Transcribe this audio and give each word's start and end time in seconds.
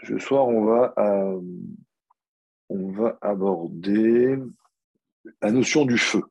ce 0.00 0.18
soir, 0.18 0.46
on 0.48 0.64
va, 0.64 0.94
euh, 0.98 1.40
on 2.68 2.90
va 2.90 3.18
aborder 3.20 4.36
la 5.40 5.50
notion 5.50 5.84
du 5.84 5.98
feu. 5.98 6.22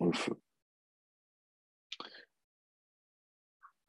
Le 0.00 0.12
feu. 0.12 0.34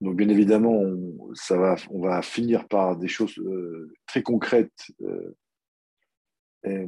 Donc, 0.02 0.18
bien 0.18 0.30
évidemment, 0.30 0.74
on, 0.74 1.34
ça 1.34 1.58
va, 1.58 1.76
on 1.90 2.02
va 2.02 2.22
finir 2.22 2.68
par 2.68 2.96
des 2.96 3.08
choses 3.08 3.38
euh, 3.40 3.92
très 4.06 4.22
concrètes 4.22 4.92
euh, 5.02 5.36
et, 6.64 6.86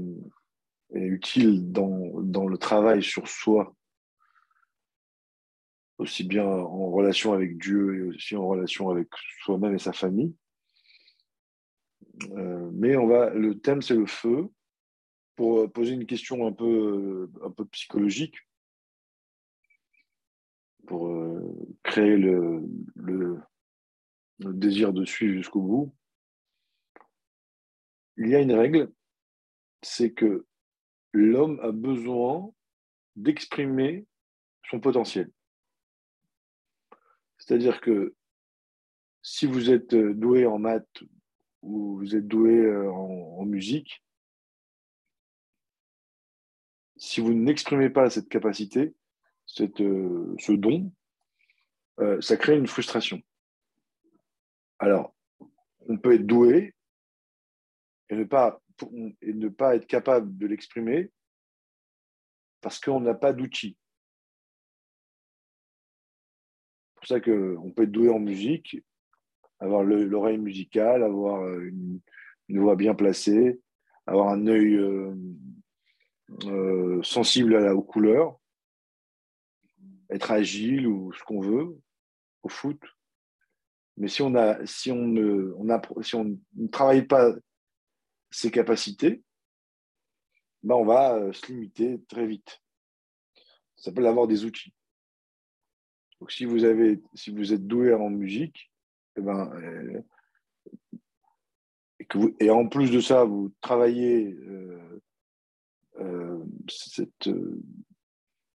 et, 0.94 1.02
utiles 1.02 1.71
dans, 1.71 2.21
dans 2.21 2.48
le 2.48 2.57
travail 2.57 3.02
sur 3.02 3.28
soi, 3.28 3.73
aussi 5.98 6.23
bien 6.23 6.46
en 6.46 6.91
relation 6.91 7.34
avec 7.34 7.57
Dieu 7.57 7.96
et 7.96 8.01
aussi 8.04 8.36
en 8.36 8.47
relation 8.47 8.89
avec 8.89 9.07
soi-même 9.41 9.73
et 9.73 9.79
sa 9.79 9.93
famille. 9.93 10.36
Euh, 12.32 12.69
mais 12.74 12.96
on 12.96 13.07
va, 13.07 13.29
le 13.29 13.60
thème, 13.60 13.82
c'est 13.82 13.96
le 13.96 14.06
feu. 14.06 14.50
Pour 15.36 15.71
poser 15.71 15.93
une 15.93 16.07
question 16.07 16.47
un 16.47 16.51
peu, 16.51 17.29
un 17.43 17.51
peu 17.51 17.65
psychologique, 17.65 18.37
pour 20.87 21.10
euh, 21.10 21.78
créer 21.83 22.18
le, 22.18 22.64
le, 22.96 23.39
désir 24.39 24.93
de 24.93 25.06
suivre 25.06 25.36
jusqu'au 25.36 25.61
bout, 25.61 25.96
il 28.18 28.29
y 28.29 28.36
a 28.36 28.39
une 28.39 28.54
règle, 28.54 28.92
c'est 29.84 30.11
que 30.11 30.48
l'homme 31.14 31.59
a 31.59 31.71
besoin 31.71 32.52
d'exprimer 33.16 34.08
son 34.70 34.80
potentiel. 34.80 35.31
C'est-à-dire 37.38 37.80
que 37.80 38.16
si 39.22 39.45
vous 39.45 39.70
êtes 39.70 39.94
doué 39.94 40.45
en 40.45 40.58
maths 40.58 41.03
ou 41.68 41.98
vous 41.98 42.16
êtes 42.16 42.28
doué 42.28 42.76
en, 42.88 43.40
en 43.40 43.46
musique, 43.46 44.04
si 46.96 47.22
vous 47.22 47.34
n'exprimez 47.34 47.90
pas 47.90 48.09
cette 48.09 48.30
capacité, 48.30 48.96
cette, 49.46 49.82
euh, 49.82 50.36
ce 50.40 50.54
don, 50.54 50.92
euh, 52.00 52.20
ça 52.22 52.38
crée 52.38 52.58
une 52.58 52.68
frustration. 52.68 53.22
Alors, 54.80 55.16
on 55.88 55.98
peut 55.98 56.14
être 56.14 56.26
doué 56.26 56.74
et 58.09 58.16
ne 58.16 58.24
pas, 58.24 58.62
et 59.22 59.34
ne 59.34 59.50
pas 59.50 59.76
être 59.76 59.88
capable 59.88 60.38
de 60.38 60.48
l'exprimer 60.48 61.12
parce 62.62 62.80
qu'on 62.80 63.00
n'a 63.00 63.14
pas 63.14 63.34
d'outils. 63.34 63.78
C'est 66.88 66.96
pour 66.96 67.08
ça 67.08 67.22
qu'on 67.22 67.72
peut 67.76 67.84
être 67.84 67.92
doué 67.92 68.09
en 68.09 68.20
musique, 68.20 68.84
avoir 69.59 69.83
l'oreille 69.83 70.38
musicale, 70.38 71.03
avoir 71.03 71.47
une, 71.59 72.00
une, 72.47 72.59
voix 72.59 72.75
bien 72.75 72.94
placée, 72.95 73.59
avoir 74.05 74.30
un 74.30 74.47
œil 74.47 74.75
euh, 74.75 75.16
euh, 76.45 77.02
sensible 77.03 77.55
aux 77.55 77.81
couleurs, 77.81 78.39
être 80.09 80.31
agile 80.31 80.88
ou 80.88 81.11
ce 81.13 81.23
qu'on 81.23 81.41
veut 81.41 81.78
au 82.44 82.50
foot. 82.50 82.81
Mais 83.97 84.08
si 84.08 84.22
on, 84.22 84.30
ne, 84.30 85.53
on 85.58 85.69
a, 85.69 85.81
si 86.03 86.16
on 86.16 86.38
ne 86.55 86.67
travaille 86.67 87.05
pas 87.08 87.33
ses 88.30 88.52
capacités, 88.52 89.23
ben 90.63 90.75
on 90.75 90.85
va 90.85 91.16
euh, 91.16 91.33
se 91.33 91.47
limiter 91.47 92.00
très 92.08 92.28
vite. 92.28 92.61
Ça 93.75 93.85
s'appelle 93.85 94.05
avoir 94.05 94.28
des 94.28 94.45
outils. 94.45 94.73
Donc 96.19 96.31
si 96.31 96.45
vous, 96.45 96.63
avez, 96.63 97.02
si 97.13 97.31
vous 97.31 97.53
êtes 97.53 97.66
doué 97.66 97.94
en 97.94 98.09
musique, 98.09 98.72
eh 99.18 99.22
ben, 99.22 99.52
euh, 99.56 100.02
et, 102.40 102.50
en 102.50 102.68
plus 102.68 102.92
de 102.92 103.00
ça, 103.00 103.24
vous 103.24 103.52
travaillez 103.62 104.34
euh, 104.34 105.02
euh, 106.00 106.44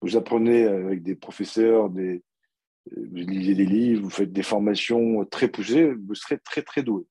vous 0.00 0.16
apprenez 0.16 0.64
avec 0.64 1.02
des 1.02 1.14
professeurs, 1.14 1.90
des, 1.90 2.22
vous 2.90 3.14
lisez 3.14 3.54
des 3.54 3.66
livres, 3.66 4.02
vous 4.02 4.10
faites 4.10 4.32
des 4.32 4.42
formations 4.42 5.24
très 5.26 5.48
poussées, 5.48 5.92
vous 5.92 6.14
serez 6.14 6.38
très 6.38 6.62
très 6.62 6.82
doué. 6.82 7.04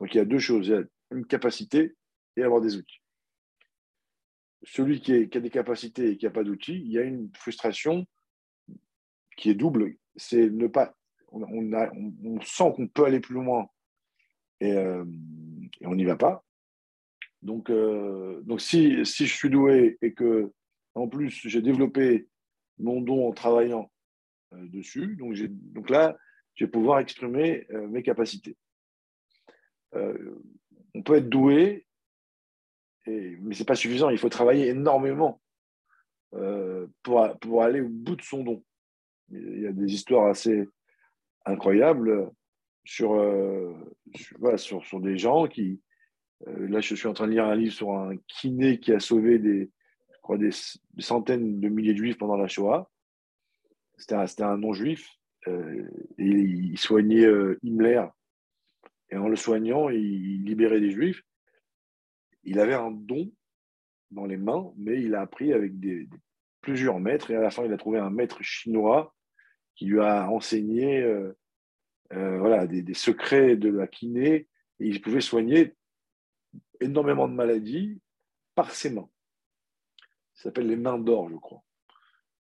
Donc 0.00 0.14
il 0.14 0.18
y 0.18 0.20
a 0.20 0.24
deux 0.24 0.38
choses, 0.38 0.68
il 0.68 0.72
y 0.72 0.74
a 0.74 0.82
une 1.10 1.26
capacité 1.26 1.94
et 2.36 2.42
avoir 2.42 2.60
des 2.60 2.76
outils. 2.76 3.00
Celui 4.62 5.00
qui, 5.00 5.28
qui 5.28 5.38
a 5.38 5.40
des 5.40 5.50
capacités 5.50 6.10
et 6.10 6.16
qui 6.16 6.24
n'a 6.24 6.30
pas 6.30 6.44
d'outils, 6.44 6.80
il 6.80 6.90
y 6.90 6.98
a 6.98 7.02
une 7.02 7.30
frustration 7.34 8.06
qui 9.36 9.50
est 9.50 9.54
double. 9.54 9.96
C'est 10.16 10.50
ne 10.50 10.66
pas, 10.66 10.96
on, 11.42 12.40
sent 12.40 12.72
qu'on 12.74 12.88
peut 12.88 13.04
aller 13.04 13.20
plus 13.20 13.34
loin 13.34 13.68
et, 14.60 14.72
euh, 14.72 15.04
on 15.82 15.94
n'y 15.94 16.04
va 16.04 16.16
pas. 16.16 16.44
Donc, 17.42 17.70
euh, 17.70 18.40
donc 18.42 18.60
si, 18.60 19.04
si 19.04 19.26
je 19.26 19.34
suis 19.34 19.50
doué 19.50 19.98
et 20.02 20.12
que 20.14 20.52
en 20.94 21.08
plus, 21.08 21.46
j'ai 21.46 21.60
développé 21.60 22.26
mon 22.78 23.02
don 23.02 23.28
en 23.28 23.32
travaillant 23.32 23.90
euh, 24.54 24.68
dessus. 24.68 25.16
Donc, 25.16 25.36
donc, 25.74 25.90
là, 25.90 26.16
je 26.54 26.64
vais 26.64 26.70
pouvoir 26.70 27.00
exprimer 27.00 27.66
mes 27.90 28.02
capacités. 28.02 28.56
On 29.92 31.02
peut 31.02 31.16
être 31.16 31.28
doué, 31.28 31.86
mais 33.06 33.54
ce 33.54 33.58
n'est 33.58 33.66
pas 33.66 33.74
suffisant. 33.74 34.08
Il 34.08 34.16
faut 34.16 34.30
travailler 34.30 34.68
énormément 34.68 35.42
pour, 37.02 37.38
pour 37.40 37.62
aller 37.62 37.82
au 37.82 37.88
bout 37.90 38.16
de 38.16 38.22
son 38.22 38.42
don. 38.42 38.64
Il 39.30 39.60
y 39.60 39.66
a 39.66 39.72
des 39.72 39.92
histoires 39.92 40.28
assez 40.28 40.66
incroyables 41.46 42.30
sur, 42.84 43.14
euh, 43.14 43.72
sur, 44.56 44.84
sur, 44.84 45.00
des 45.00 45.16
gens 45.16 45.46
qui. 45.46 45.80
Euh, 46.46 46.68
là, 46.68 46.80
je 46.80 46.94
suis 46.94 47.08
en 47.08 47.14
train 47.14 47.26
de 47.26 47.32
lire 47.32 47.46
un 47.46 47.54
livre 47.54 47.72
sur 47.72 47.92
un 47.92 48.16
kiné 48.28 48.78
qui 48.78 48.92
a 48.92 49.00
sauvé 49.00 49.38
des, 49.38 49.70
crois, 50.22 50.36
des, 50.36 50.50
centaines 50.98 51.60
de 51.60 51.68
milliers 51.68 51.94
de 51.94 51.98
juifs 51.98 52.18
pendant 52.18 52.36
la 52.36 52.48
Shoah. 52.48 52.90
C'était 53.96 54.14
un, 54.14 54.26
un 54.40 54.58
non-juif. 54.58 55.08
Euh, 55.48 55.88
et 56.18 56.26
il 56.26 56.78
soignait 56.78 57.26
Himmler. 57.62 58.04
Et 59.10 59.16
en 59.16 59.28
le 59.28 59.36
soignant, 59.36 59.88
il 59.88 60.44
libérait 60.44 60.80
des 60.80 60.90
juifs. 60.90 61.22
Il 62.42 62.58
avait 62.58 62.74
un 62.74 62.90
don 62.90 63.32
dans 64.10 64.26
les 64.26 64.36
mains, 64.36 64.72
mais 64.76 65.00
il 65.00 65.14
a 65.14 65.22
appris 65.22 65.52
avec 65.52 65.78
des, 65.78 66.08
plusieurs 66.60 67.00
maîtres. 67.00 67.30
Et 67.30 67.36
à 67.36 67.40
la 67.40 67.50
fin, 67.50 67.64
il 67.64 67.72
a 67.72 67.76
trouvé 67.76 67.98
un 67.98 68.10
maître 68.10 68.42
chinois 68.42 69.15
qui 69.76 69.86
lui 69.86 70.00
a 70.00 70.28
enseigné 70.30 71.02
euh, 71.02 71.36
euh 72.12 72.38
voilà, 72.38 72.66
des, 72.66 72.94
secrets 72.94 73.56
de 73.56 73.68
la 73.68 73.86
kiné. 73.86 74.48
Et 74.80 74.88
il 74.88 75.00
pouvait 75.00 75.20
soigner 75.20 75.74
énormément 76.80 77.28
de 77.28 77.34
maladies 77.34 78.00
par 78.54 78.70
ses 78.72 78.90
mains. 78.90 79.08
Ça 80.34 80.44
s'appelle 80.44 80.66
les 80.66 80.76
mains 80.76 80.98
d'or, 80.98 81.30
je 81.30 81.36
crois. 81.36 81.62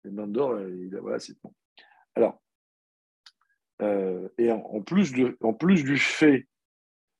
Les 0.04 0.12
mains 0.12 0.28
d'or, 0.28 0.52
euh, 0.52 0.90
voilà, 1.02 1.20
c'est 1.20 1.40
bon. 1.42 1.54
Alors, 2.16 2.42
et 4.38 4.52
en, 4.52 4.60
en, 4.60 4.82
plus 4.82 5.12
de, 5.12 5.38
en 5.42 5.54
plus 5.54 5.84
du 5.84 5.98
fait 5.98 6.48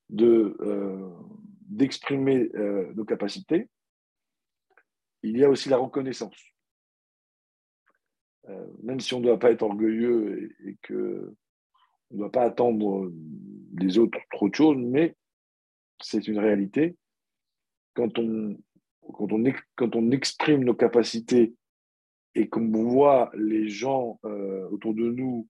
de, 0.10 0.56
d'exprimer 1.68 2.50
nos 2.94 3.04
capacités, 3.04 3.70
il 5.22 5.38
y 5.38 5.44
a 5.44 5.50
aussi 5.50 5.68
la 5.68 5.78
reconnaissance. 5.78 6.55
Euh, 8.50 8.66
même 8.84 9.00
si 9.00 9.14
on 9.14 9.20
ne 9.20 9.26
doit 9.26 9.40
pas 9.40 9.52
être 9.52 9.64
orgueilleux 9.64 10.54
et, 10.64 10.70
et 10.70 10.78
que 10.82 11.36
ne 12.12 12.18
doit 12.18 12.32
pas 12.32 12.44
attendre 12.44 13.12
des 13.12 13.98
autres 13.98 14.20
trop 14.32 14.50
de 14.50 14.56
choses, 14.56 14.78
mais 14.78 15.16
c'est 16.02 16.28
une 16.28 16.40
réalité. 16.40 16.96
Quand 17.94 18.20
on, 18.20 18.58
quand 19.14 19.32
on, 19.32 19.44
quand 19.76 19.96
on 19.96 20.12
exprime 20.12 20.64
nos 20.64 20.74
capacités 20.74 21.54
et 22.36 22.50
qu'on 22.50 22.68
voit 22.72 23.32
les 23.36 23.70
gens 23.70 24.20
euh, 24.26 24.68
autour 24.70 24.94
de 24.94 25.10
nous 25.10 25.48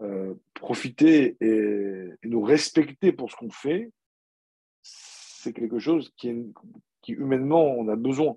euh, 0.00 0.34
profiter 0.54 1.36
et, 1.40 2.10
nous 2.24 2.42
respecter 2.42 3.12
pour 3.12 3.30
ce 3.30 3.36
qu'on 3.36 3.50
fait, 3.50 3.90
c'est 4.82 5.52
quelque 5.52 5.78
chose 5.78 6.12
qui, 6.16 6.34
humainement 7.06 7.64
on 7.64 7.88
a 7.88 7.96
besoin. 7.96 8.36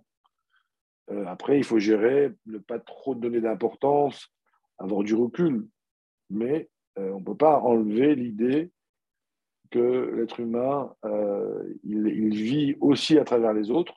Euh, 1.09 1.25
après, 1.25 1.57
il 1.57 1.63
faut 1.63 1.80
gérer, 1.80 2.31
ne 2.45 2.57
pas 2.57 2.80
trop 2.80 3.15
donner 3.15 3.42
d'importance, 3.42 4.31
avoir 4.77 5.03
du 5.03 5.15
recul, 5.15 5.68
mais 6.30 6.69
euh, 6.98 7.12
on 7.12 7.19
ne 7.19 7.25
peut 7.25 7.38
pas 7.38 7.59
enlever 7.59 8.15
l'idée 8.15 8.71
que 9.71 10.13
l'être 10.15 10.39
humain, 10.39 10.94
euh, 11.06 11.63
il, 11.83 12.36
vit 12.36 12.75
aussi 12.81 13.18
à 13.18 13.24
travers 13.24 13.53
les 13.53 13.71
autres 13.71 13.95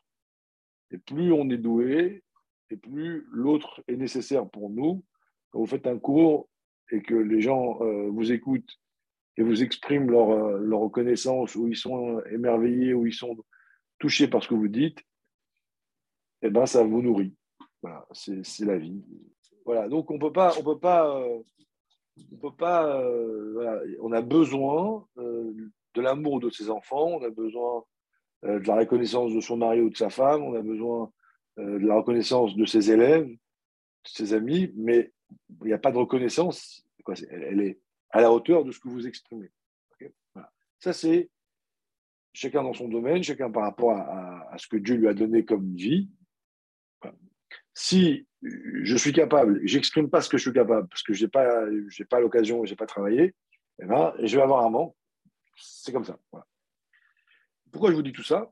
et 0.93 0.99
plus 0.99 1.33
on 1.33 1.51
est 1.51 1.59
doué, 1.59 2.23
et 2.71 2.77
plus 2.77 3.27
l'autre 3.33 3.83
est 3.89 3.97
nécessaire 3.97 4.49
pour 4.49 4.71
nous. 4.71 5.05
Quand 5.51 5.59
vous 5.59 5.67
faites 5.67 5.87
un 5.87 5.99
cours 5.99 6.49
et 6.91 7.03
que 7.03 7.15
les 7.15 7.41
gens 7.41 7.81
vous 8.11 8.31
écoutent 8.31 8.79
et 9.37 9.43
vous 9.43 9.63
expriment 9.65 10.11
leur, 10.11 10.59
leur 10.59 10.81
reconnaissance, 10.81 11.57
ou 11.57 11.67
ils 11.67 11.77
sont 11.77 12.21
émerveillés, 12.31 12.95
ou 12.95 13.07
ils 13.07 13.15
sont 13.15 13.37
touchés 13.99 14.29
par 14.29 14.43
ce 14.45 14.49
que 14.49 14.55
vous 14.55 14.69
dites, 14.69 15.03
eh 16.45 16.51
ben, 16.51 16.67
ça 16.67 16.83
vous 16.83 17.03
nourrit. 17.03 17.35
Voilà, 17.83 18.07
c'est 18.13 18.65
la 18.65 18.79
vie. 18.79 19.03
Voilà, 19.67 19.89
donc 19.89 20.11
on 20.11 20.19
peut 20.19 20.33
pas, 20.33 20.55
on 20.59 20.63
peut 20.63 20.79
pas, 20.79 21.19
euh, 21.19 21.43
on 22.33 22.37
peut 22.37 22.57
pas. 22.57 23.03
on 24.01 24.13
a 24.13 24.23
besoin 24.23 25.07
de 25.17 26.01
l'amour 26.01 26.41
de 26.41 26.51
ses 26.51 26.71
enfants, 26.71 27.19
on 27.21 27.25
a 27.25 27.31
besoin 27.31 27.85
de 28.43 28.67
la 28.67 28.77
reconnaissance 28.77 29.33
de 29.33 29.41
son 29.41 29.57
mari 29.57 29.81
ou 29.81 29.91
de 29.91 29.97
sa 29.97 30.11
femme, 30.11 30.43
on 30.43 30.55
a 30.55 30.63
besoin 30.63 31.11
de 31.57 31.87
la 31.87 31.97
reconnaissance 31.97 32.57
de 32.57 32.65
ses 32.65 32.91
élèves, 32.91 33.27
de 33.27 33.39
ses 34.05 34.35
amis, 34.35 34.73
mais 34.77 35.13
il 35.63 35.67
n'y 35.67 35.73
a 35.73 35.79
pas 35.79 35.93
de 35.93 35.99
reconnaissance. 35.99 36.87
elle, 37.31 37.61
est 37.61 37.81
à 38.11 38.21
la 38.21 38.33
hauteur 38.33 38.65
de 38.65 38.73
ce 38.73 38.79
que 38.79 38.89
vous 38.89 39.07
exprimez. 39.07 39.51
Ça, 40.79 40.93
c'est 40.93 41.31
chacun 42.33 42.63
dans 42.63 42.75
son 42.75 42.89
domaine, 42.89 43.23
chacun 43.23 43.51
par 43.51 43.63
rapport 43.63 43.93
à, 43.93 44.55
ce 44.59 44.67
que 44.69 44.77
Dieu 44.77 44.97
lui 44.97 45.09
a 45.09 45.15
donné 45.15 45.45
comme 45.45 45.75
vie. 45.75 46.11
Si 47.75 48.27
je 48.43 48.97
suis 48.97 49.13
capable, 49.13 49.61
j'exprime 49.65 50.09
pas 50.09 50.21
ce 50.21 50.29
que 50.29 50.39
je 50.39 50.43
suis 50.43 50.53
capable 50.53 50.89
parce 50.89 51.03
que 51.03 51.13
j'ai 51.13 51.29
pas, 51.29 51.65
j'ai 51.89 52.05
pas 52.05 52.21
l'occasion, 52.21 52.65
j'ai 52.65 52.77
pas 52.77 52.87
travaillé, 52.87 53.35
eh 53.81 53.87
ben, 53.87 54.15
je 54.23 54.37
vais 54.37 54.43
avoir 54.43 54.65
un 54.65 54.71
manque. 54.71 54.95
C'est 55.57 55.93
comme 55.93 56.05
ça. 56.05 56.19
Pourquoi 57.73 57.91
je 57.91 57.97
vous 57.97 58.03
dis 58.03 58.13
tout 58.13 58.23
ça? 58.23 58.51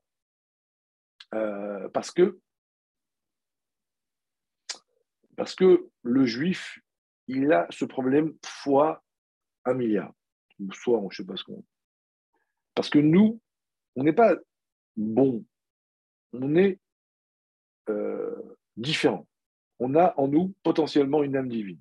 Euh, 1.34 1.88
Parce 1.90 2.10
que 2.10 2.38
parce 5.36 5.54
que 5.54 5.88
le 6.02 6.26
juif, 6.26 6.78
il 7.26 7.52
a 7.52 7.66
ce 7.70 7.84
problème 7.84 8.34
fois 8.44 9.02
un 9.64 9.74
milliard, 9.74 10.12
soit 10.72 11.00
je 11.00 11.04
ne 11.04 11.10
sais 11.10 11.24
pas 11.24 11.36
ce 11.36 11.44
qu'on. 11.44 11.64
Parce 12.74 12.90
que 12.90 12.98
nous, 12.98 13.40
on 13.96 14.04
n'est 14.04 14.12
pas 14.12 14.36
bon, 14.96 15.44
on 16.32 16.54
est 16.56 16.78
euh, 17.88 18.56
différent. 18.76 19.26
On 19.78 19.94
a 19.94 20.14
en 20.16 20.28
nous 20.28 20.54
potentiellement 20.62 21.22
une 21.22 21.36
âme 21.36 21.48
divine. 21.48 21.80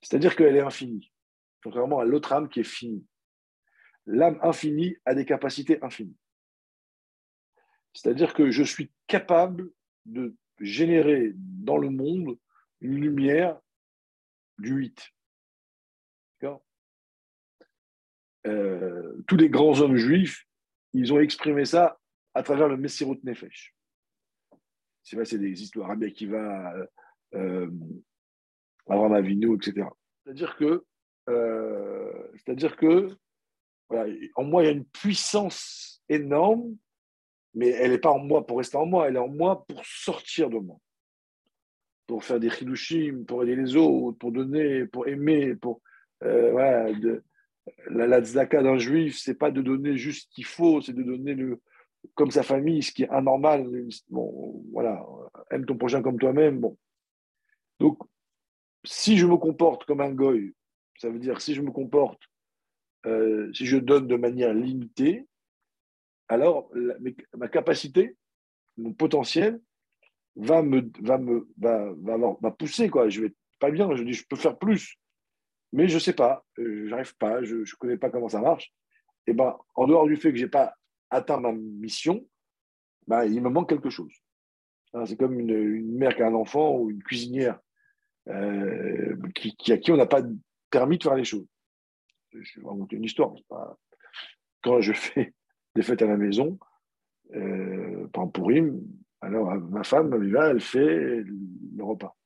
C'est-à-dire 0.00 0.34
qu'elle 0.34 0.56
est 0.56 0.62
infinie, 0.62 1.12
contrairement 1.62 2.00
à 2.00 2.04
l'autre 2.04 2.32
âme 2.32 2.48
qui 2.48 2.60
est 2.60 2.64
finie. 2.64 3.06
L'âme 4.06 4.38
infinie 4.42 4.96
a 5.04 5.14
des 5.14 5.24
capacités 5.24 5.82
infinies. 5.82 6.16
C'est-à-dire 7.92 8.34
que 8.34 8.50
je 8.50 8.62
suis 8.62 8.90
capable 9.06 9.70
de 10.06 10.34
générer 10.58 11.32
dans 11.36 11.76
le 11.76 11.90
monde 11.90 12.38
une 12.80 12.96
lumière 12.96 13.60
du 14.58 14.74
8. 14.74 15.12
Euh, 18.46 19.22
tous 19.26 19.36
les 19.36 19.48
grands 19.48 19.80
hommes 19.80 19.96
juifs, 19.96 20.46
ils 20.94 21.12
ont 21.12 21.20
exprimé 21.20 21.64
ça 21.64 21.98
à 22.34 22.42
travers 22.42 22.68
le 22.68 22.76
Messirut 22.76 23.20
Nefesh. 23.22 23.74
C'est 25.02 25.16
vrai, 25.16 25.24
c'est 25.24 25.38
des 25.38 25.62
histoires, 25.62 25.88
Rabbi 25.88 26.06
Akiva, 26.06 26.74
euh, 27.34 27.70
Abraham 28.88 29.14
Avinu, 29.14 29.56
etc. 29.56 29.88
C'est-à-dire 30.24 30.56
que, 30.56 30.84
euh, 31.28 32.28
c'est-à-dire 32.34 32.76
que, 32.76 33.08
en 34.36 34.44
moi, 34.44 34.62
il 34.62 34.66
y 34.66 34.68
a 34.68 34.72
une 34.72 34.86
puissance 34.86 36.02
énorme, 36.08 36.76
mais 37.54 37.68
elle 37.68 37.90
n'est 37.90 37.98
pas 37.98 38.10
en 38.10 38.18
moi 38.18 38.46
pour 38.46 38.58
rester 38.58 38.76
en 38.76 38.86
moi, 38.86 39.08
elle 39.08 39.16
est 39.16 39.20
en 39.20 39.28
moi 39.28 39.64
pour 39.66 39.84
sortir 39.84 40.48
de 40.48 40.58
moi, 40.58 40.78
pour 42.06 42.24
faire 42.24 42.40
des 42.40 42.48
chidushim, 42.48 43.24
pour 43.26 43.42
aider 43.42 43.56
les 43.56 43.76
autres, 43.76 44.18
pour 44.18 44.32
donner, 44.32 44.86
pour 44.86 45.06
aimer, 45.08 45.54
pour 45.56 45.82
euh, 46.22 46.92
la, 47.90 48.06
la 48.06 48.20
d'un 48.20 48.78
juif, 48.78 49.18
c'est 49.18 49.34
pas 49.34 49.50
de 49.50 49.60
donner 49.60 49.96
juste 49.96 50.28
ce 50.28 50.34
qu'il 50.34 50.46
faut, 50.46 50.80
c'est 50.80 50.94
de 50.94 51.02
donner 51.02 51.34
le, 51.34 51.60
comme 52.14 52.30
sa 52.30 52.42
famille, 52.42 52.82
ce 52.82 52.92
qui 52.92 53.04
est 53.04 53.08
anormal. 53.10 53.68
Bon, 54.08 54.64
voilà, 54.72 55.04
aime 55.50 55.66
ton 55.66 55.76
prochain 55.76 56.02
comme 56.02 56.18
toi-même. 56.18 56.60
Bon. 56.60 56.76
Donc, 57.80 57.98
si 58.84 59.16
je 59.16 59.26
me 59.26 59.36
comporte 59.36 59.84
comme 59.84 60.00
un 60.00 60.12
goy, 60.12 60.54
ça 60.98 61.08
veut 61.08 61.18
dire 61.18 61.40
si 61.40 61.54
je 61.54 61.62
me 61.62 61.70
comporte, 61.70 62.20
euh, 63.06 63.52
si 63.52 63.66
je 63.66 63.76
donne 63.76 64.06
de 64.06 64.16
manière 64.16 64.54
limitée, 64.54 65.26
alors 66.28 66.70
ma 67.36 67.48
capacité, 67.48 68.16
mon 68.76 68.92
potentiel 68.92 69.60
va 70.36 70.62
me, 70.62 70.90
va 71.00 71.18
me 71.18 71.48
va, 71.58 71.92
va, 71.98 72.16
va 72.40 72.50
pousser. 72.50 72.88
Quoi. 72.88 73.08
Je 73.08 73.22
vais 73.22 73.34
pas 73.58 73.70
bien, 73.70 73.94
je 73.94 74.02
dis 74.02 74.12
je 74.12 74.26
peux 74.26 74.36
faire 74.36 74.58
plus 74.58 74.98
mais 75.72 75.88
je 75.88 75.98
sais 75.98 76.12
pas, 76.12 76.44
euh, 76.58 76.86
j'arrive 76.88 77.16
pas, 77.16 77.42
je 77.42 77.56
ne 77.56 77.76
connais 77.78 77.96
pas 77.96 78.10
comment 78.10 78.28
ça 78.28 78.40
marche. 78.40 78.72
Et 79.26 79.32
ben, 79.32 79.56
en 79.74 79.86
dehors 79.86 80.06
du 80.06 80.16
fait 80.16 80.32
que 80.32 80.38
je 80.38 80.44
n'ai 80.44 80.50
pas 80.50 80.74
atteint 81.12 81.38
ma 81.38 81.52
mission, 81.52 82.26
ben, 83.06 83.24
il 83.24 83.40
me 83.40 83.50
manque 83.50 83.68
quelque 83.68 83.90
chose. 83.90 84.12
Hein, 84.94 85.06
c'est 85.06 85.16
comme 85.16 85.38
une, 85.38 85.96
mère 85.96 86.16
qui 86.16 86.22
a 86.22 86.28
un 86.28 86.34
enfant 86.34 86.76
ou 86.76 86.90
une 86.90 87.02
cuisinière 87.02 87.58
euh, 88.28 89.16
qui, 89.34 89.72
à 89.72 89.78
qui 89.78 89.92
on 89.92 89.96
n'a 89.96 90.06
pas 90.06 90.22
permis 90.70 90.98
de 90.98 91.02
faire 91.02 91.14
les 91.14 91.24
choses. 91.24 91.46
Je 92.32 92.60
vais 92.60 92.66
raconter 92.66 92.96
une 92.96 93.04
histoire. 93.04 93.34
Quand 94.62 94.80
je 94.80 94.92
fais 94.92 95.34
des 95.74 95.82
fêtes 95.82 96.02
à 96.02 96.06
la 96.06 96.16
maison, 96.16 96.58
euh, 97.34 98.06
pour 98.08 98.50
alors 99.20 99.54
ma 99.54 99.84
femme, 99.84 100.12
elle 100.14 100.60
fait 100.60 101.22
le 101.22 101.84
repas. 101.84 102.16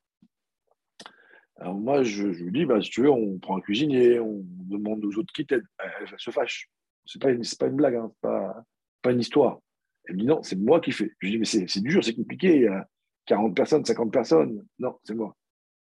Alors 1.59 1.75
moi, 1.75 2.03
je, 2.03 2.27
lui 2.27 2.53
dis, 2.53 2.67
bah, 2.67 2.82
si 2.82 2.91
tu 2.91 3.03
veux, 3.03 3.11
on 3.11 3.39
prend 3.39 3.56
un 3.56 3.61
cuisinier, 3.61 4.21
on 4.21 4.43
demande 4.44 5.05
aux 5.05 5.19
autres 5.19 5.32
qui 5.32 5.47
t'aident. 5.47 5.67
Elle, 5.79 6.09
se 6.19 6.31
fâche. 6.31 6.69
Ce 7.05 7.19
n'est 7.19 7.35
pas, 7.35 7.43
pas 7.59 7.67
une 7.67 7.77
blague, 7.77 7.94
hein, 7.94 8.12
pas, 8.21 8.65
une 9.12 9.20
histoire. 9.20 9.61
Elle 10.05 10.17
me 10.17 10.20
dit, 10.20 10.26
non, 10.26 10.43
c'est 10.43 10.56
moi 10.56 10.81
qui 10.81 10.93
fais. 10.93 11.12
Je 11.19 11.26
lui 11.26 11.32
dis, 11.32 11.38
mais 11.38 11.67
c'est 11.67 11.81
dur, 11.81 12.05
c'est 12.05 12.14
compliqué, 12.14 12.56
il 12.56 12.62
y 12.62 12.67
a 12.69 12.88
40 13.26 13.56
personnes, 13.56 13.85
50 13.85 14.12
personnes. 14.12 14.64
Non, 14.79 14.99
c'est 15.05 15.14
moi. 15.14 15.37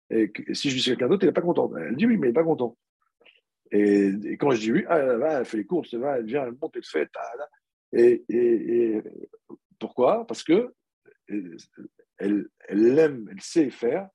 Et, 0.09 0.31
si 0.53 0.69
je 0.69 0.75
dis 0.75 0.83
quelqu'un 0.83 1.07
d'autre, 1.07 1.23
elle 1.23 1.29
n'est 1.29 1.33
pas 1.33 1.41
contente. 1.41 1.73
Elle 1.79 1.95
dit 1.95 2.05
oui, 2.05 2.17
mais 2.17 2.27
elle 2.27 2.33
n'est 2.33 2.39
pas 2.39 2.43
contente. 2.43 2.77
Et, 3.71 4.37
quand 4.39 4.51
je 4.51 4.59
dis 4.59 4.71
oui, 4.71 4.85
ah, 4.87 4.97
elle, 4.97 5.17
va, 5.17 5.39
elle 5.39 5.45
fait 5.45 5.57
les 5.57 5.65
courses, 5.65 5.93
elle, 5.93 6.03
elle 6.03 6.25
vient, 6.25 6.45
elle 6.45 6.55
monte, 6.59 6.75
elle 6.75 6.83
fait. 6.83 7.09
Et, 7.93 8.23
et, 8.29 9.01
pourquoi? 9.79 10.25
Parce 10.27 10.43
que 10.43 10.73
elle, 12.17 12.47
elle 12.67 12.99
aime, 12.99 13.27
elle 13.31 13.41
sait 13.41 13.69
faire, 13.69 14.09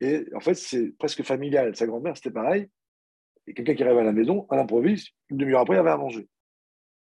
et 0.00 0.26
en 0.34 0.40
fait, 0.40 0.54
c'est 0.54 0.90
presque 0.98 1.22
familial. 1.22 1.74
Sa 1.76 1.86
grand-mère, 1.86 2.16
c'était 2.16 2.30
pareil. 2.30 2.68
Et 3.46 3.54
quelqu'un 3.54 3.74
qui 3.74 3.82
arrive 3.82 3.98
à 3.98 4.04
la 4.04 4.12
maison, 4.12 4.46
à 4.50 4.56
l'improviste, 4.56 5.14
une 5.30 5.38
demi-heure 5.38 5.60
après, 5.60 5.76
il 5.76 5.78
avait 5.78 5.90
à 5.90 5.96
manger. 5.96 6.28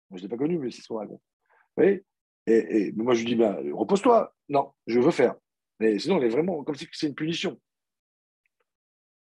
Moi, 0.10 0.18
je 0.18 0.24
ne 0.24 0.28
l'ai 0.28 0.30
pas 0.30 0.38
connu, 0.38 0.58
mais 0.60 0.70
c'est 0.70 0.82
ce 0.82 0.88
qu'on 0.88 0.98
raconte. 0.98 1.22
Voyez 1.76 2.06
et, 2.48 2.92
moi, 2.92 3.16
je 3.16 3.22
lui 3.22 3.26
dis, 3.32 3.36
ben, 3.36 3.74
repose-toi. 3.74 4.36
Non, 4.50 4.72
je 4.86 5.00
veux 5.00 5.12
faire. 5.12 5.36
Mais 5.80 5.98
sinon, 5.98 6.18
elle 6.18 6.26
est 6.26 6.30
vraiment 6.30 6.64
comme 6.64 6.76
si 6.76 6.88
c'est 6.92 7.08
une 7.08 7.16
punition. 7.16 7.60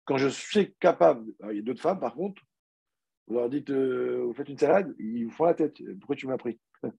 Quand 0.03 0.17
je 0.17 0.27
suis 0.27 0.75
capable, 0.79 1.31
il 1.49 1.55
y 1.55 1.59
a 1.59 1.61
d'autres 1.61 1.81
femmes, 1.81 1.99
par 1.99 2.13
contre, 2.13 2.43
vous 3.27 3.35
leur 3.35 3.49
dites, 3.49 3.69
euh, 3.71 4.23
vous 4.25 4.33
faites 4.33 4.49
une 4.49 4.57
salade, 4.57 4.93
ils 4.99 5.25
vous 5.25 5.31
font 5.31 5.45
la 5.45 5.53
tête. 5.53 5.81
Pourquoi 5.99 6.15
tu 6.15 6.27
m'as 6.27 6.37
pris? 6.37 6.59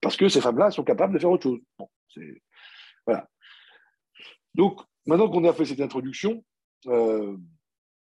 Parce 0.00 0.16
que 0.16 0.28
ces 0.28 0.40
femmes-là 0.40 0.70
sont 0.70 0.84
capables 0.84 1.12
de 1.14 1.18
faire 1.18 1.30
autre 1.30 1.42
chose. 1.42 1.60
Voilà. 3.04 3.28
Donc, 4.54 4.80
maintenant 5.06 5.28
qu'on 5.28 5.44
a 5.44 5.52
fait 5.52 5.66
cette 5.66 5.80
introduction, 5.80 6.44
euh, 6.86 7.36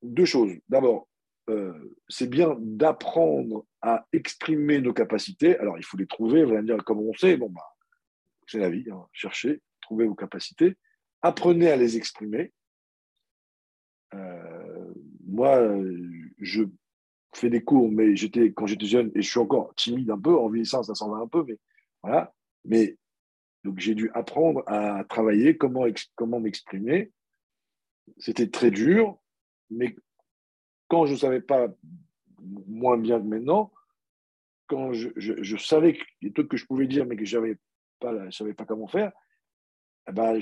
deux 0.02 0.26
choses. 0.26 0.52
D'abord, 0.68 1.08
euh, 1.50 1.96
c'est 2.10 2.30
bien 2.30 2.58
d'apprendre 2.60 3.66
à 3.82 4.08
exprimer 4.14 4.82
nos 4.82 4.94
capacités. 4.94 5.58
Alors, 5.58 5.78
il 5.78 5.84
faut 5.84 5.98
les 5.98 6.08
trouver, 6.08 6.44
vous 6.44 6.52
allez 6.52 6.62
me 6.62 6.68
dire 6.68 6.84
comment 6.84 7.02
on 7.02 7.14
sait. 7.14 7.38
Bon, 7.38 7.50
bah, 7.50 7.76
c'est 8.48 8.60
la 8.60 8.70
vie, 8.70 8.86
hein. 8.92 9.06
cherchez, 9.12 9.62
trouvez 9.82 10.06
vos 10.06 10.16
capacités, 10.16 10.76
apprenez 11.22 11.70
à 11.70 11.76
les 11.76 11.98
exprimer. 11.98 12.54
Euh, 14.14 14.94
moi, 15.28 15.60
je 16.40 16.64
fais 17.34 17.50
des 17.50 17.64
cours, 17.64 17.92
mais 17.92 18.16
j'étais 18.16 18.54
quand 18.54 18.66
j'étais 18.66 18.86
jeune, 18.86 19.12
et 19.16 19.22
je 19.22 19.30
suis 19.30 19.40
encore 19.40 19.74
timide 19.76 20.10
un 20.12 20.20
peu, 20.20 20.36
en 20.36 20.50
vieillissant, 20.50 20.84
ça 20.84 20.96
s'en 20.96 21.10
va 21.10 21.18
un 21.18 21.28
peu, 21.28 21.44
mais 21.48 21.58
voilà. 22.02 22.34
Mais 22.64 22.98
donc 23.64 23.80
j'ai 23.80 23.96
dû 23.96 24.10
apprendre 24.14 24.64
à 24.68 25.04
travailler, 25.06 25.58
comment, 25.58 25.86
comment 26.16 26.40
m'exprimer. 26.40 27.12
C'était 28.20 28.50
très 28.50 28.72
dur, 28.72 29.20
mais 29.70 29.96
quand 30.96 31.06
je 31.06 31.12
ne 31.12 31.18
savais 31.18 31.42
pas 31.42 31.68
moins 32.68 32.98
bien 32.98 33.20
que 33.20 33.26
maintenant, 33.26 33.74
quand 34.68 34.94
je, 34.94 35.10
je, 35.18 35.58
savais 35.58 36.00
des 36.22 36.32
trucs 36.32 36.48
que 36.48 36.56
je 36.56 36.66
pouvais 36.66 36.88
dire, 36.88 37.06
mais 37.06 37.18
que 37.18 37.26
je 37.26 37.38
ne 37.38 38.32
savais 38.32 38.54
pas 38.54 38.64
comment 38.66 38.88
faire, 38.88 39.12
eh 40.08 40.14
ben, 40.14 40.40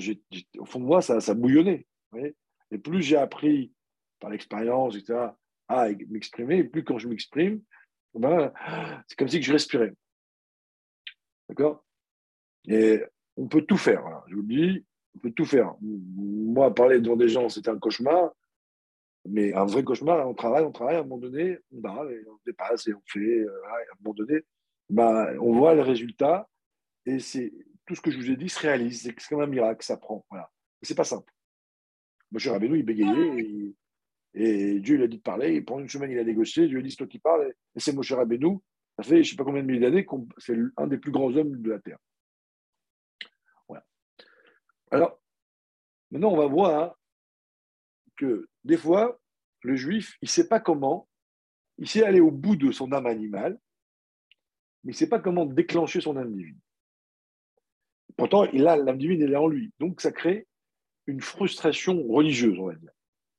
au 0.58 0.64
fond 0.64 0.78
de 0.78 0.84
moi, 0.84 1.02
ça, 1.02 1.34
bouillonnait. 1.34 1.88
et 2.70 2.78
plus 2.78 3.02
j'ai 3.02 3.16
appris 3.16 3.72
par 4.20 4.30
l'expérience, 4.30 4.94
etc., 4.94 5.30
à 5.66 5.88
m'exprimer, 6.08 6.62
plus 6.62 6.84
quand 6.84 6.98
je 6.98 7.08
m'exprime, 7.08 7.60
eh 8.14 8.20
ben, 8.20 8.52
c'est 9.08 9.18
comme 9.18 9.26
si 9.26 9.42
je 9.42 9.52
respirais. 9.52 9.92
D'accord? 11.48 11.84
Et 12.68 13.02
on 13.36 13.48
peut 13.48 13.62
tout 13.62 13.76
faire. 13.76 14.04
Je 14.28 14.36
vous 14.36 14.42
le 14.42 14.46
dis, 14.46 14.84
on 15.16 15.18
peut 15.18 15.32
tout 15.32 15.46
faire. 15.46 15.74
Moi, 15.80 16.72
parler 16.72 17.00
devant 17.00 17.16
des 17.16 17.28
gens, 17.28 17.48
c'est 17.48 17.68
un 17.68 17.76
cauchemar. 17.76 18.30
Mais 19.26 19.54
un 19.54 19.64
vrai 19.64 19.84
cauchemar, 19.84 20.28
on 20.28 20.34
travaille, 20.34 20.64
on 20.64 20.72
travaille, 20.72 20.96
à 20.96 21.00
un 21.00 21.02
moment 21.02 21.18
donné, 21.18 21.58
on 21.72 21.80
va, 21.80 22.02
on 22.02 22.38
dépasse 22.46 22.86
et 22.88 22.94
on 22.94 23.02
fait. 23.06 23.20
Euh, 23.20 23.64
à 23.66 23.76
un 23.76 23.96
moment 24.02 24.14
donné, 24.14 24.42
bah, 24.90 25.32
on 25.40 25.52
voit 25.52 25.74
le 25.74 25.82
résultat 25.82 26.48
et 27.06 27.18
c'est 27.18 27.52
tout 27.86 27.94
ce 27.94 28.00
que 28.00 28.10
je 28.10 28.18
vous 28.18 28.30
ai 28.30 28.36
dit 28.36 28.48
se 28.48 28.60
réalise. 28.60 29.02
C'est 29.02 29.28
comme 29.28 29.40
un 29.40 29.46
miracle, 29.46 29.84
ça 29.84 29.96
prend. 29.96 30.24
Voilà. 30.30 30.50
C'est 30.82 30.94
pas 30.94 31.04
simple. 31.04 31.32
Moshe 32.30 32.48
Rabbeinu, 32.48 32.78
il 32.78 32.84
bégayait, 32.84 33.74
et, 34.34 34.80
Dieu 34.80 34.96
lui 34.96 35.04
a 35.04 35.06
dit 35.06 35.18
de 35.18 35.22
parler, 35.22 35.54
et 35.54 35.62
pendant 35.62 35.80
une 35.80 35.88
semaine, 35.88 36.10
il 36.10 36.18
a 36.18 36.24
négocié, 36.24 36.66
Dieu 36.66 36.78
lui 36.78 36.80
a 36.80 36.82
dit, 36.82 36.90
c'est 36.90 36.96
toi 36.96 37.06
qui 37.06 37.20
parles, 37.20 37.54
et 37.76 37.80
c'est 37.80 37.92
Moshe 37.92 38.12
Rabbeinu, 38.12 38.58
ça 38.98 39.04
fait 39.04 39.16
je 39.16 39.20
ne 39.20 39.22
sais 39.22 39.36
pas 39.36 39.44
combien 39.44 39.62
de 39.62 39.68
milliers 39.68 39.80
d'années, 39.80 40.06
c'est 40.38 40.56
un 40.76 40.86
des 40.88 40.98
plus 40.98 41.12
grands 41.12 41.32
hommes 41.36 41.62
de 41.62 41.70
la 41.70 41.78
Terre. 41.78 41.98
Voilà. 43.68 43.84
Alors, 44.90 45.20
maintenant, 46.10 46.32
on 46.32 46.36
va 46.36 46.46
voir 46.46 46.96
que 48.16 48.48
des 48.64 48.76
fois, 48.76 49.20
le 49.62 49.76
juif, 49.76 50.16
il 50.22 50.26
ne 50.26 50.30
sait 50.30 50.48
pas 50.48 50.60
comment, 50.60 51.08
il 51.78 51.88
sait 51.88 52.04
aller 52.04 52.20
au 52.20 52.30
bout 52.30 52.56
de 52.56 52.70
son 52.70 52.92
âme 52.92 53.06
animale, 53.06 53.58
mais 54.84 54.92
il 54.92 54.94
ne 54.94 54.98
sait 54.98 55.08
pas 55.08 55.18
comment 55.18 55.46
déclencher 55.46 56.00
son 56.00 56.16
âme 56.16 56.32
divine. 56.32 56.58
Pourtant, 58.16 58.44
l'âme 58.52 58.98
divine, 58.98 59.22
elle 59.22 59.32
est 59.32 59.36
en 59.36 59.48
lui. 59.48 59.72
Donc, 59.80 60.00
ça 60.00 60.12
crée 60.12 60.46
une 61.06 61.20
frustration 61.20 62.02
religieuse, 62.06 62.58
on 62.58 62.66
va 62.66 62.74
dire. 62.74 62.92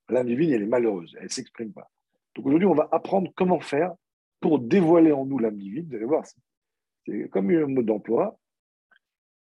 L'âme 0.09 0.27
divine, 0.27 0.51
elle 0.51 0.63
est 0.63 0.67
malheureuse, 0.67 1.15
elle 1.17 1.25
ne 1.25 1.29
s'exprime 1.29 1.73
pas. 1.73 1.89
Donc 2.35 2.45
aujourd'hui, 2.45 2.67
on 2.67 2.75
va 2.75 2.87
apprendre 2.91 3.31
comment 3.35 3.59
faire 3.59 3.93
pour 4.39 4.59
dévoiler 4.59 5.11
en 5.11 5.25
nous 5.25 5.39
l'âme 5.39 5.57
divine. 5.57 5.87
Vous 5.87 5.95
allez 5.95 6.05
voir, 6.05 6.25
c'est 7.05 7.29
comme 7.29 7.49
un 7.49 7.65
mot 7.65 7.81
d'emploi. 7.81 8.37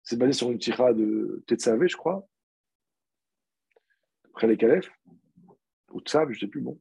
C'est 0.04 0.18
basé 0.18 0.34
sur 0.34 0.52
une 0.52 0.60
tira 0.60 0.94
de 0.94 1.44
Tetsavé, 1.48 1.88
je 1.88 1.98
crois, 1.98 2.28
après 4.36 4.48
les 4.48 4.58
Calefs, 4.58 4.92
ou 5.94 6.02
Tsav, 6.02 6.30
je 6.30 6.36
ne 6.36 6.40
sais 6.42 6.48
plus, 6.48 6.60
bon. 6.60 6.78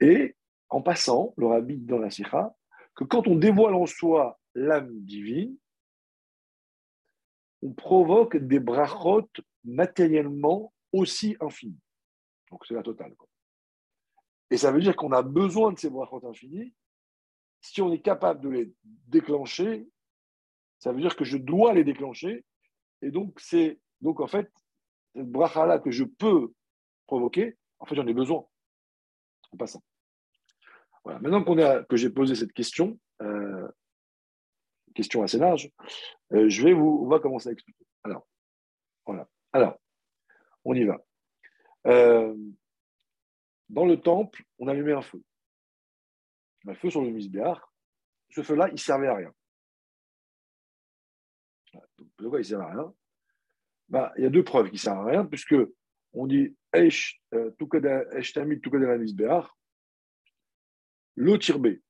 Et 0.00 0.36
en 0.70 0.80
passant, 0.80 1.34
le 1.36 1.46
rabbi 1.46 1.76
dans 1.76 1.98
la 1.98 2.08
tira, 2.08 2.56
que 2.96 3.04
quand 3.04 3.26
on 3.28 3.36
dévoile 3.36 3.74
en 3.74 3.84
soi 3.84 4.40
l'âme 4.54 4.90
divine, 5.02 5.54
on 7.60 7.74
provoque 7.74 8.38
des 8.38 8.58
brachot 8.58 9.28
matériellement 9.64 10.72
aussi 10.92 11.36
infinis. 11.40 11.78
Donc 12.50 12.64
c'est 12.64 12.72
la 12.72 12.82
totale. 12.82 13.14
Et 14.48 14.56
ça 14.56 14.72
veut 14.72 14.80
dire 14.80 14.96
qu'on 14.96 15.12
a 15.12 15.20
besoin 15.20 15.72
de 15.72 15.78
ces 15.78 15.90
brachot 15.90 16.26
infinis. 16.26 16.74
Si 17.60 17.82
on 17.82 17.92
est 17.92 18.00
capable 18.00 18.40
de 18.40 18.48
les 18.48 18.72
déclencher, 19.08 19.86
ça 20.78 20.90
veut 20.90 21.02
dire 21.02 21.16
que 21.16 21.24
je 21.24 21.36
dois 21.36 21.74
les 21.74 21.84
déclencher. 21.84 22.46
Et 23.02 23.10
donc, 23.10 23.38
c'est 23.40 23.78
donc 24.00 24.20
en 24.20 24.26
fait, 24.26 24.50
bracha-là 25.14 25.78
que 25.78 25.90
je 25.90 26.04
peux 26.04 26.52
provoquer, 27.06 27.56
en 27.78 27.86
fait, 27.86 27.94
j'en 27.94 28.06
ai 28.06 28.14
besoin. 28.14 28.46
En 29.52 29.56
passant. 29.56 29.82
Voilà. 31.04 31.18
Maintenant 31.20 31.42
qu'on 31.42 31.58
a, 31.58 31.82
que 31.84 31.96
j'ai 31.96 32.10
posé 32.10 32.34
cette 32.34 32.52
question, 32.52 32.98
euh, 33.22 33.68
question 34.94 35.22
assez 35.22 35.38
large, 35.38 35.70
euh, 36.32 36.48
je 36.48 36.62
vais 36.62 36.72
vous, 36.72 37.00
on 37.02 37.08
va 37.08 37.18
commencer 37.18 37.48
à 37.48 37.52
expliquer. 37.52 37.84
Alors, 38.04 38.26
voilà. 39.06 39.28
Alors, 39.52 39.78
on 40.64 40.74
y 40.74 40.84
va. 40.84 40.98
Euh, 41.86 42.36
dans 43.68 43.86
le 43.86 44.00
temple, 44.00 44.44
on 44.58 44.68
allumait 44.68 44.92
un 44.92 45.02
feu. 45.02 45.22
Un 46.66 46.74
feu 46.74 46.90
sur 46.90 47.02
le 47.02 47.10
misbéar. 47.10 47.72
Ce 48.30 48.42
feu-là, 48.42 48.68
il 48.70 48.78
servait 48.78 49.08
à 49.08 49.14
rien. 49.14 49.32
Pourquoi 52.16 52.40
il 52.40 52.44
servait 52.44 52.64
à 52.64 52.70
rien? 52.70 52.94
Bah, 53.90 54.12
Il 54.16 54.24
y 54.24 54.26
a 54.26 54.30
deux 54.30 54.44
preuves 54.44 54.68
qui 54.68 54.74
ne 54.74 54.78
servent 54.78 55.06
à 55.06 55.10
rien, 55.10 55.24
puisque 55.24 55.56
on 56.12 56.26
dit 56.26 56.56
Esh, 56.72 57.20
euh, 57.34 57.50
Tamid, 58.34 58.62
misbéar, 58.98 59.56
l'eau 61.16 61.38
tirbé. 61.38 61.82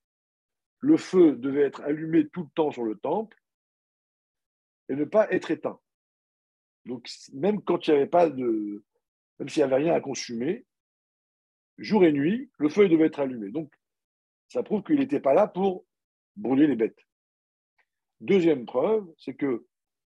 Le 0.80 0.97
feu 0.97 1.37
devait 1.37 1.62
être 1.62 1.83
allumé 1.83 2.28
tout 2.28 2.42
le 2.42 2.50
temps 2.54 2.71
sur 2.71 2.85
le 2.85 2.97
temple 2.97 3.37
et 4.88 4.97
ne 4.97 5.04
pas 5.04 5.30
être 5.30 5.50
éteint. 5.50 5.78
Donc, 6.87 7.09
même 7.35 7.62
quand 7.62 7.87
il 7.87 7.90
n'y 7.90 7.97
avait 7.99 8.07
pas 8.07 8.30
de. 8.30 8.85
Même 9.38 9.49
s'il 9.49 9.61
n'y 9.61 9.73
avait 9.73 9.85
rien 9.85 9.95
à 9.95 10.00
consumer, 10.00 10.66
jour 11.78 12.04
et 12.04 12.12
nuit, 12.12 12.50
le 12.59 12.69
feu 12.69 12.88
devait 12.88 13.07
être 13.07 13.21
allumé. 13.21 13.50
Donc, 13.50 13.73
ça 14.49 14.62
prouve 14.62 14.83
qu'il 14.83 14.99
n'était 14.99 15.21
pas 15.21 15.35
là 15.35 15.47
pour 15.47 15.87
brûler 16.37 16.66
les 16.66 16.76
bêtes. 16.76 16.99
Deuxième 18.21 18.66
preuve, 18.66 19.07
c'est 19.19 19.35
que 19.35 19.66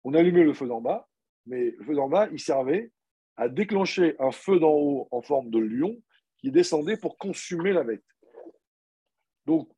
on 0.04 0.14
allumait 0.14 0.44
le 0.44 0.54
feu 0.54 0.68
d'en 0.68 0.80
bas, 0.80 1.10
mais 1.48 1.72
le 1.72 1.84
feu 1.84 1.96
d'en 1.96 2.10
bas, 2.10 2.28
il 2.32 2.40
servait 2.40 2.92
à 3.36 3.50
déclencher 3.50 4.16
un 4.20 4.32
feu 4.32 4.60
d'en 4.60 4.74
haut 4.74 5.08
en 5.12 5.22
forme 5.22 5.50
de 5.50 5.60
lion 5.60 5.96
qui 6.40 6.52
descendait 6.52 6.98
pour 6.98 7.18
consumer 7.18 7.74
la 7.74 7.84
bête. 7.84 8.04
Donc, 9.46 9.70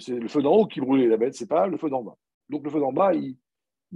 c'est 0.00 0.18
le 0.18 0.28
feu 0.28 0.42
d'en 0.42 0.52
haut 0.52 0.66
qui 0.66 0.80
brûlait 0.80 1.06
la 1.06 1.16
bête, 1.16 1.34
c'est 1.34 1.48
pas 1.48 1.66
le 1.66 1.78
feu 1.78 1.88
d'en 1.88 2.02
bas. 2.02 2.16
Donc, 2.48 2.64
le 2.64 2.70
feu 2.70 2.80
d'en 2.80 2.92
bas, 2.92 3.14
il, 3.14 3.36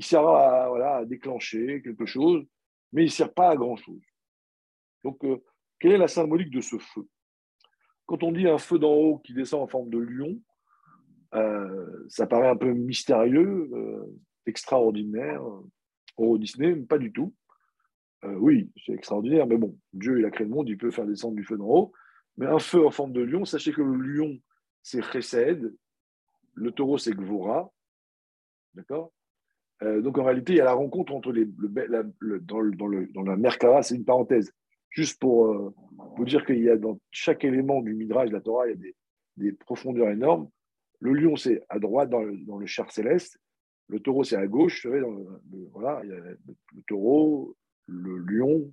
sert 0.00 0.26
à 0.26 1.04
déclencher 1.04 1.82
quelque 1.82 2.06
chose, 2.06 2.44
mais 2.92 3.02
il 3.02 3.06
ne 3.06 3.10
sert 3.10 3.32
pas 3.32 3.50
à 3.50 3.56
grand-chose. 3.56 4.02
Donc, 5.04 5.24
euh, 5.24 5.42
quelle 5.78 5.92
est 5.92 5.98
la 5.98 6.08
symbolique 6.08 6.50
de 6.50 6.60
ce 6.60 6.78
feu? 6.78 7.06
Quand 8.06 8.22
on 8.22 8.32
dit 8.32 8.48
un 8.48 8.58
feu 8.58 8.78
d'en 8.78 8.92
haut 8.92 9.18
qui 9.18 9.34
descend 9.34 9.62
en 9.62 9.66
forme 9.66 9.90
de 9.90 9.98
lion, 9.98 10.40
euh, 11.34 12.06
ça 12.08 12.26
paraît 12.26 12.48
un 12.48 12.56
peu 12.56 12.72
mystérieux, 12.72 13.70
euh, 13.72 14.20
extraordinaire. 14.46 15.42
Euro 16.18 16.38
Disney, 16.38 16.74
pas 16.76 16.98
du 16.98 17.12
tout. 17.12 17.34
oui, 18.24 18.70
c'est 18.84 18.92
extraordinaire, 18.92 19.46
mais 19.46 19.56
bon, 19.56 19.78
Dieu, 19.92 20.18
il 20.18 20.24
a 20.24 20.30
créé 20.30 20.46
le 20.46 20.52
monde, 20.52 20.68
il 20.68 20.76
peut 20.76 20.90
faire 20.90 21.06
descendre 21.06 21.36
du 21.36 21.44
feu 21.44 21.56
d'en 21.56 21.68
haut. 21.68 21.92
Mais 22.36 22.46
un 22.46 22.58
feu 22.58 22.86
en 22.86 22.90
forme 22.90 23.12
de 23.12 23.20
lion, 23.20 23.44
sachez 23.44 23.72
que 23.72 23.82
le 23.82 23.96
lion, 23.96 24.38
c'est 24.82 25.02
Chesed, 25.02 25.74
le 26.54 26.72
taureau, 26.72 26.98
c'est 26.98 27.14
Gvora. 27.14 27.72
D'accord? 28.74 29.12
Euh, 29.82 30.00
donc 30.00 30.18
en 30.18 30.24
réalité, 30.24 30.52
il 30.52 30.56
y 30.56 30.60
a 30.60 30.64
la 30.64 30.74
rencontre 30.74 31.14
entre 31.14 31.32
les. 31.32 31.46
dans, 31.46 32.64
dans, 33.12 33.22
la 33.22 33.36
Merkava, 33.36 33.82
c'est 33.82 33.96
une 33.96 34.04
parenthèse. 34.04 34.52
Juste 34.90 35.20
pour 35.20 35.46
euh, 35.46 35.74
vous 36.16 36.24
dire 36.24 36.44
qu'il 36.44 36.62
y 36.62 36.68
a 36.68 36.76
dans 36.76 37.00
chaque 37.10 37.44
élément 37.44 37.80
du 37.80 37.94
Midrash 37.94 38.28
de 38.28 38.34
la 38.34 38.40
Torah, 38.40 38.68
il 38.68 38.70
y 38.70 38.88
a 38.88 38.92
des, 39.36 39.52
profondeurs 39.52 40.10
énormes. 40.10 40.48
Le 40.98 41.12
lion, 41.14 41.36
c'est 41.36 41.64
à 41.68 41.78
droite 41.78 42.10
dans 42.10 42.20
le, 42.20 42.66
char 42.66 42.90
céleste. 42.92 43.38
Le 43.90 43.98
taureau, 43.98 44.22
c'est 44.22 44.36
à 44.36 44.46
gauche. 44.46 44.86
Vous 44.86 44.92
savez, 44.92 45.04
voilà, 45.72 46.00
il 46.04 46.10
y 46.10 46.12
a 46.12 46.16
le, 46.16 46.38
taureau, 46.86 47.56
le 47.86 48.18
lion, 48.18 48.72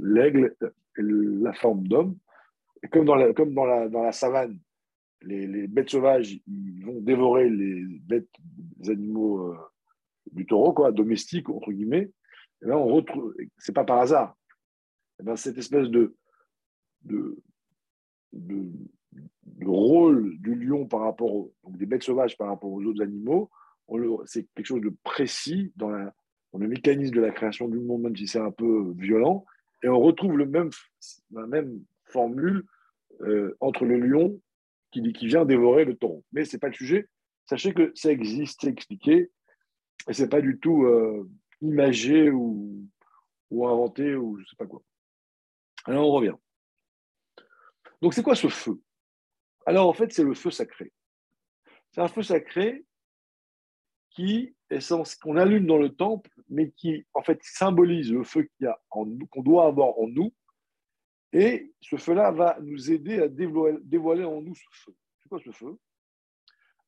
l'aigle, 0.00 0.56
la 0.96 1.52
forme 1.52 1.86
d'homme. 1.86 2.16
Et 2.82 2.88
comme 2.88 3.04
dans 3.04 3.16
la, 3.16 3.32
comme 3.34 3.52
dans 3.52 3.66
la, 3.66 3.88
dans 3.88 4.02
la 4.02 4.12
savane, 4.12 4.58
les, 5.22 5.66
bêtes 5.66 5.90
sauvages, 5.90 6.40
ils 6.46 6.84
vont 6.84 7.00
dévorer 7.00 7.50
les 7.50 7.84
bêtes, 8.00 8.30
les 8.78 8.90
animaux 8.90 9.52
euh, 9.52 9.56
du 10.32 10.46
taureau, 10.46 10.72
quoi, 10.72 10.92
domestiques, 10.92 11.48
entre 11.48 11.72
guillemets. 11.72 12.10
Et 12.62 12.66
là, 12.66 12.78
on 12.78 12.86
retrouve, 12.86 13.34
c'est 13.58 13.74
pas 13.74 13.84
par 13.84 13.98
hasard. 13.98 14.36
Et 15.20 15.22
ben, 15.22 15.36
cette 15.36 15.58
espèce 15.58 15.88
de, 15.88 16.14
de, 17.02 17.36
de, 18.32 18.70
rôle 19.64 20.38
du 20.38 20.54
lion 20.54 20.86
par 20.86 21.00
rapport 21.00 21.34
aux, 21.34 21.54
donc 21.64 21.76
des 21.76 21.86
bêtes 21.86 22.02
sauvages 22.02 22.36
par 22.36 22.48
rapport 22.48 22.70
aux 22.70 22.82
autres 22.84 23.02
animaux, 23.02 23.50
c'est 24.26 24.46
quelque 24.54 24.66
chose 24.66 24.80
de 24.80 24.94
précis 25.02 25.72
dans, 25.76 25.90
le 25.90 26.68
mécanisme 26.68 27.14
de 27.14 27.20
la 27.20 27.30
création 27.30 27.68
du 27.68 27.78
monde, 27.78 28.02
même 28.02 28.16
si 28.16 28.26
c'est 28.26 28.40
un 28.40 28.50
peu 28.50 28.92
violent. 28.96 29.44
Et 29.82 29.88
on 29.88 30.00
retrouve 30.00 30.36
le 30.38 30.46
même, 30.46 30.70
la 31.30 31.46
même 31.46 31.82
formule 32.04 32.64
euh, 33.20 33.56
entre 33.60 33.84
le 33.84 33.98
lion 33.98 34.40
qui, 34.90 35.02
vient 35.26 35.44
dévorer 35.44 35.84
le 35.84 35.96
taureau. 35.96 36.24
Mais 36.32 36.44
ce 36.44 36.56
n'est 36.56 36.60
pas 36.60 36.68
le 36.68 36.74
sujet. 36.74 37.08
Sachez 37.44 37.74
que 37.74 37.92
ça 37.94 38.10
existe, 38.10 38.60
c'est 38.62 38.70
expliqué, 38.70 39.30
et 40.08 40.12
ce 40.12 40.22
n'est 40.22 40.28
pas 40.28 40.40
du 40.40 40.58
tout 40.58 40.84
euh, 40.84 41.28
imagé 41.60 42.30
ou, 42.30 42.86
ou 43.50 43.66
inventé 43.66 44.16
ou 44.16 44.36
je 44.36 44.42
ne 44.42 44.46
sais 44.46 44.56
pas 44.56 44.66
quoi. 44.66 44.82
Alors 45.84 46.08
on 46.08 46.12
revient. 46.12 46.34
Donc 48.02 48.14
c'est 48.14 48.22
quoi 48.22 48.34
ce 48.34 48.48
feu? 48.48 48.80
Alors 49.64 49.88
en 49.88 49.92
fait, 49.92 50.12
c'est 50.12 50.24
le 50.24 50.34
feu 50.34 50.50
sacré. 50.50 50.92
C'est 51.92 52.00
un 52.00 52.08
feu 52.08 52.22
sacré 52.22 52.84
qui 54.16 54.54
qu'on 55.20 55.36
allume 55.36 55.66
dans 55.66 55.76
le 55.76 55.90
temple, 55.90 56.30
mais 56.48 56.70
qui 56.72 57.06
en 57.14 57.22
fait 57.22 57.38
symbolise 57.42 58.10
le 58.10 58.24
feu 58.24 58.48
qu'on 58.88 59.42
doit 59.42 59.66
avoir 59.66 59.98
en 59.98 60.08
nous 60.08 60.32
et 61.32 61.74
ce 61.80 61.96
feu-là 61.96 62.30
va 62.30 62.58
nous 62.62 62.90
aider 62.90 63.20
à 63.20 63.28
dévoiler, 63.28 64.24
en 64.24 64.40
nous 64.40 64.54
ce 64.54 64.64
feu. 64.72 64.94
C'est 65.22 65.28
quoi 65.28 65.38
ce 65.44 65.50
feu? 65.50 65.78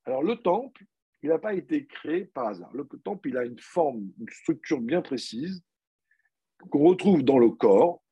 Alors 0.07 0.23
le 0.23 0.37
temple, 0.37 0.85
il 1.23 1.29
n'a 1.29 1.39
pas 1.39 1.53
été 1.53 1.87
créé 1.87 2.25
par 2.25 2.47
hasard. 2.47 2.73
Le 2.73 2.87
temple, 3.05 3.29
il 3.29 3.37
a 3.37 3.45
une 3.45 3.59
forme, 3.59 4.11
une 4.19 4.29
structure 4.31 4.81
bien 4.81 5.03
précise 5.03 5.63
qu'on 6.71 6.89
retrouve 6.89 7.23
dans 7.23 7.39
le 7.39 7.51
corps. 7.51 8.03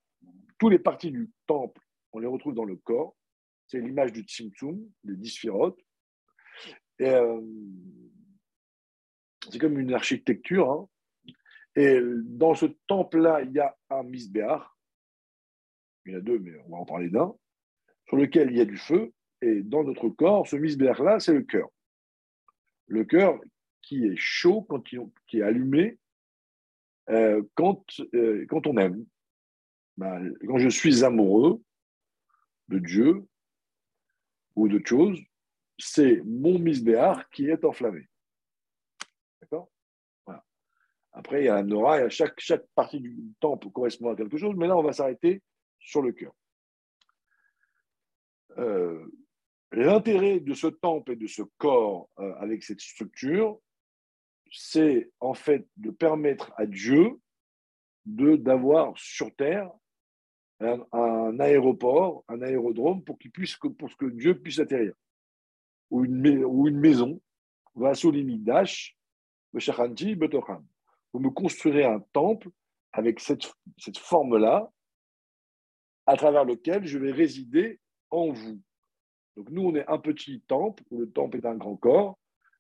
Toutes 0.58 0.72
les 0.72 0.78
parties 0.78 1.10
du 1.10 1.30
temple, 1.46 1.80
on 2.12 2.18
les 2.18 2.26
retrouve 2.26 2.54
dans 2.54 2.64
le 2.64 2.76
corps. 2.76 3.16
C'est 3.66 3.80
l'image 3.80 4.12
du 4.12 4.20
Tzimtzum, 4.20 4.78
des 5.04 5.16
dix 5.16 5.42
euh, 7.00 7.40
c'est 9.50 9.58
comme 9.58 9.78
une 9.78 9.94
architecture. 9.94 10.70
Hein. 10.70 10.88
Et 11.76 12.00
dans 12.24 12.54
ce 12.54 12.66
temple-là, 12.86 13.42
il 13.42 13.52
y 13.52 13.60
a 13.60 13.76
un 13.90 14.02
misbéar, 14.02 14.76
il 16.04 16.12
y 16.12 16.16
en 16.16 16.18
a 16.18 16.22
deux, 16.22 16.38
mais 16.38 16.52
on 16.66 16.70
va 16.70 16.76
en 16.78 16.86
parler 16.86 17.10
d'un, 17.10 17.34
sur 18.06 18.16
lequel 18.16 18.50
il 18.50 18.56
y 18.56 18.60
a 18.60 18.64
du 18.64 18.78
feu, 18.78 19.12
et 19.42 19.62
dans 19.62 19.84
notre 19.84 20.08
corps, 20.08 20.46
ce 20.46 20.56
misbère-là, 20.56 21.20
c'est 21.20 21.34
le 21.34 21.42
cœur. 21.42 21.68
Le 22.86 23.04
cœur 23.04 23.38
qui 23.82 24.06
est 24.06 24.16
chaud, 24.16 24.62
quand 24.62 24.90
il, 24.92 25.00
qui 25.26 25.38
est 25.38 25.42
allumé, 25.42 25.98
euh, 27.10 27.42
quand, 27.54 27.84
euh, 28.14 28.46
quand 28.48 28.66
on 28.66 28.76
aime. 28.78 29.04
ben, 29.96 30.34
quand 30.46 30.58
je 30.58 30.68
suis 30.68 31.04
amoureux 31.04 31.62
de 32.68 32.78
Dieu 32.78 33.26
ou 34.56 34.68
d'autre 34.68 34.88
chose, 34.88 35.20
c'est 35.78 36.22
mon 36.24 36.58
misbéar 36.58 37.28
qui 37.30 37.48
est 37.48 37.64
enflammé. 37.64 38.08
D'accord 39.40 39.70
voilà. 40.24 40.44
Après, 41.16 41.40
il 41.40 41.44
y 41.46 41.48
a 41.48 41.54
la 41.54 41.62
Nora, 41.62 42.10
chaque, 42.10 42.38
chaque 42.38 42.66
partie 42.74 43.00
du 43.00 43.16
temple 43.40 43.70
correspond 43.70 44.10
à 44.10 44.16
quelque 44.16 44.36
chose, 44.36 44.54
mais 44.54 44.66
là, 44.68 44.76
on 44.76 44.82
va 44.82 44.92
s'arrêter 44.92 45.42
sur 45.80 46.02
le 46.02 46.12
cœur. 46.12 46.34
Euh, 48.58 49.02
l'intérêt 49.72 50.40
de 50.40 50.52
ce 50.52 50.66
temple 50.66 51.12
et 51.12 51.16
de 51.16 51.26
ce 51.26 51.40
corps 51.56 52.10
euh, 52.18 52.34
avec 52.34 52.62
cette 52.62 52.82
structure, 52.82 53.58
c'est 54.52 55.10
en 55.20 55.32
fait 55.32 55.66
de 55.78 55.90
permettre 55.90 56.52
à 56.58 56.66
Dieu 56.66 57.18
d'avoir 58.04 58.92
sur 58.96 59.34
terre 59.34 59.70
un, 60.60 61.40
aéroport, 61.40 62.24
un 62.28 62.42
aérodrome 62.42 63.02
pour 63.02 63.16
puisse 63.30 63.56
pour 63.56 63.96
que 63.96 64.06
Dieu 64.06 64.38
puisse 64.38 64.58
atterrir. 64.58 64.92
Ou 65.90 66.04
une, 66.04 66.44
ou 66.44 66.68
une 66.68 66.78
maison. 66.78 67.20
Va 67.74 67.94
sous 67.94 68.12
d'Ash, 68.12 68.96
vous 71.16 71.22
me 71.22 71.30
construirez 71.30 71.84
un 71.84 72.00
temple 72.12 72.50
avec 72.92 73.20
cette, 73.20 73.50
cette 73.78 73.96
forme-là, 73.96 74.70
à 76.04 76.14
travers 76.14 76.44
lequel 76.44 76.84
je 76.84 76.98
vais 76.98 77.10
résider 77.10 77.80
en 78.10 78.32
vous. 78.32 78.60
Donc 79.34 79.48
nous, 79.48 79.62
on 79.62 79.74
est 79.74 79.88
un 79.88 79.96
petit 79.96 80.42
temple, 80.42 80.82
où 80.90 80.98
le 80.98 81.10
temple 81.10 81.38
est 81.38 81.46
un 81.46 81.54
grand 81.54 81.76
corps, 81.76 82.18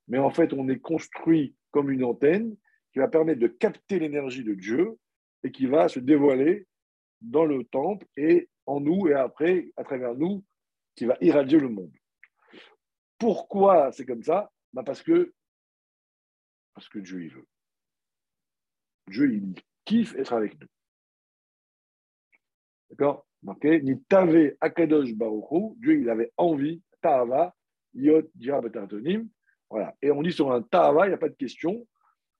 mais 0.08 0.16
en 0.16 0.30
fait, 0.30 0.54
on 0.54 0.70
est 0.70 0.78
construit 0.78 1.54
comme 1.70 1.90
une 1.90 2.02
antenne 2.02 2.56
qui 2.94 2.98
va 2.98 3.08
permettre 3.08 3.40
de 3.40 3.46
capter 3.46 3.98
l'énergie 3.98 4.42
de 4.42 4.54
Dieu 4.54 4.96
et 5.42 5.52
qui 5.52 5.66
va 5.66 5.90
se 5.90 6.00
dévoiler 6.00 6.66
dans 7.20 7.44
le 7.44 7.62
temple 7.64 8.06
et 8.16 8.48
en 8.64 8.80
nous 8.80 9.06
et 9.06 9.12
après, 9.12 9.70
à 9.76 9.84
travers 9.84 10.14
nous, 10.14 10.42
qui 10.94 11.04
va 11.04 11.18
irradier 11.20 11.58
le 11.58 11.68
monde. 11.68 11.92
Pourquoi 13.18 13.92
c'est 13.92 14.06
comme 14.06 14.22
ça? 14.22 14.50
Ben 14.72 14.82
Parce 14.82 15.02
que 15.02 15.34
parce 16.72 16.88
que 16.88 16.98
Dieu 17.00 17.22
il 17.22 17.28
veut. 17.28 17.46
Dieu 19.08 19.32
il 19.34 19.54
kiffe 19.84 20.14
être 20.16 20.32
avec 20.32 20.60
nous. 20.60 20.66
D'accord? 22.90 23.26
Ni 23.42 24.02
Tave 24.04 24.52
Akadosh 24.60 25.14
Baruchu, 25.14 25.74
Dieu 25.76 26.00
il 26.00 26.10
avait 26.10 26.32
envie, 26.36 26.82
Ta'ava, 27.00 27.54
Yot 27.94 28.28
Voilà. 29.70 29.94
Et 30.02 30.10
on 30.10 30.22
dit 30.22 30.32
sur 30.32 30.50
un 30.52 30.62
Ta'ava, 30.62 31.06
il 31.06 31.10
n'y 31.10 31.14
a 31.14 31.18
pas 31.18 31.28
de 31.28 31.34
question. 31.34 31.86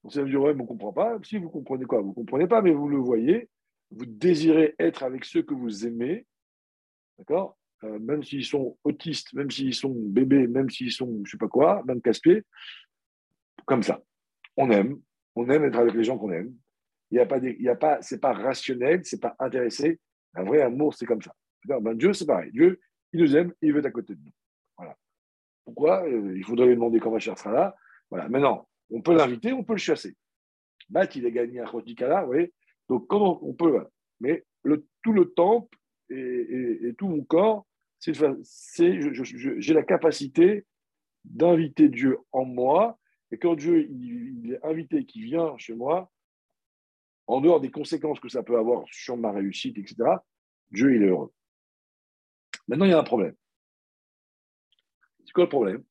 On 0.02 0.10
s'est 0.10 0.24
dit, 0.24 0.36
ouais, 0.36 0.54
mais 0.54 0.60
on 0.60 0.64
ne 0.64 0.68
comprend 0.68 0.92
pas. 0.92 1.18
Si 1.24 1.38
vous 1.38 1.50
comprenez 1.50 1.84
quoi? 1.84 2.00
Vous 2.00 2.10
ne 2.10 2.14
comprenez 2.14 2.46
pas, 2.46 2.62
mais 2.62 2.72
vous 2.72 2.88
le 2.88 2.98
voyez. 2.98 3.48
Vous 3.90 4.06
désirez 4.06 4.74
être 4.78 5.02
avec 5.02 5.24
ceux 5.24 5.42
que 5.42 5.54
vous 5.54 5.86
aimez. 5.86 6.26
D'accord? 7.18 7.56
Euh, 7.84 7.98
Même 7.98 8.22
s'ils 8.22 8.44
sont 8.44 8.78
autistes, 8.84 9.32
même 9.34 9.50
s'ils 9.50 9.74
sont 9.74 9.94
bébés, 9.94 10.46
même 10.46 10.70
s'ils 10.70 10.92
sont 10.92 11.06
je 11.06 11.20
ne 11.20 11.26
sais 11.26 11.38
pas 11.38 11.48
quoi, 11.48 11.82
même 11.86 12.00
casse-pieds. 12.00 12.44
Comme 13.64 13.82
ça. 13.82 14.00
On 14.56 14.70
aime. 14.70 15.00
On 15.36 15.48
aime 15.50 15.64
être 15.64 15.78
avec 15.78 15.94
les 15.94 16.04
gens 16.04 16.18
qu'on 16.18 16.32
aime. 16.32 16.52
Il 17.10 17.18
y 17.18 17.20
a 17.20 17.26
pas, 17.26 17.38
il 17.38 17.62
y 17.62 17.68
a 17.68 17.76
pas, 17.76 18.02
c'est 18.02 18.20
pas 18.20 18.32
rationnel, 18.32 19.02
c'est 19.04 19.20
pas 19.20 19.36
intéressé. 19.38 20.00
Un 20.34 20.42
vrai 20.42 20.62
amour, 20.62 20.94
c'est 20.94 21.06
comme 21.06 21.22
ça. 21.22 21.34
Ben, 21.64 21.94
Dieu, 21.94 22.12
c'est 22.12 22.26
pareil. 22.26 22.50
Dieu, 22.52 22.80
il 23.12 23.20
nous 23.20 23.36
aime, 23.36 23.52
il 23.62 23.72
veut 23.72 23.78
être 23.78 23.86
à 23.86 23.90
côté 23.90 24.14
de 24.14 24.20
nous. 24.20 24.32
Voilà. 24.76 24.96
Pourquoi? 25.64 26.04
Euh, 26.08 26.36
Il 26.36 26.44
faudrait 26.44 26.66
lui 26.66 26.74
demander 26.74 26.98
quand 26.98 27.10
Machar 27.10 27.38
sera 27.38 27.52
là. 27.52 27.76
Voilà. 28.10 28.28
Maintenant, 28.28 28.68
on 28.90 29.02
peut 29.02 29.14
l'inviter, 29.14 29.52
on 29.52 29.62
peut 29.62 29.74
le 29.74 29.78
chasser. 29.78 30.16
Bat, 30.88 31.08
il 31.14 31.26
a 31.26 31.30
gagné 31.30 31.60
un 31.60 31.66
Khotikala, 31.66 32.22
vous 32.22 32.28
voyez? 32.28 32.52
Donc, 32.88 33.06
comment 33.06 33.38
on 33.44 33.52
peut. 33.54 33.84
Mais 34.20 34.44
tout 35.02 35.12
le 35.12 35.32
temple 35.32 35.76
et, 36.10 36.94
tout 36.98 37.08
mon 37.08 37.24
corps, 37.24 37.66
c'est, 37.98 38.12
j'ai 38.12 39.74
la 39.74 39.82
capacité 39.82 40.64
d'inviter 41.24 41.88
Dieu 41.88 42.18
en 42.32 42.44
moi. 42.44 42.98
Et 43.30 43.38
quand 43.38 43.54
Dieu 43.54 43.88
il, 43.90 44.52
est 44.52 44.64
invité, 44.64 45.04
qui 45.04 45.22
vient 45.22 45.56
chez 45.58 45.74
moi, 45.74 46.12
en 47.26 47.40
dehors 47.40 47.60
des 47.60 47.70
conséquences 47.70 48.20
que 48.20 48.28
ça 48.28 48.42
peut 48.42 48.58
avoir 48.58 48.84
sur 48.90 49.16
ma 49.16 49.32
réussite, 49.32 49.78
etc., 49.78 49.96
Dieu, 50.70 50.94
il 50.94 51.02
est 51.02 51.08
heureux. 51.08 51.32
Maintenant, 52.68 52.84
il 52.84 52.90
y 52.90 52.94
a 52.94 52.98
un 52.98 53.04
problème. 53.04 53.34
C'est 55.24 55.32
quoi 55.32 55.44
le 55.44 55.50
problème? 55.50 55.84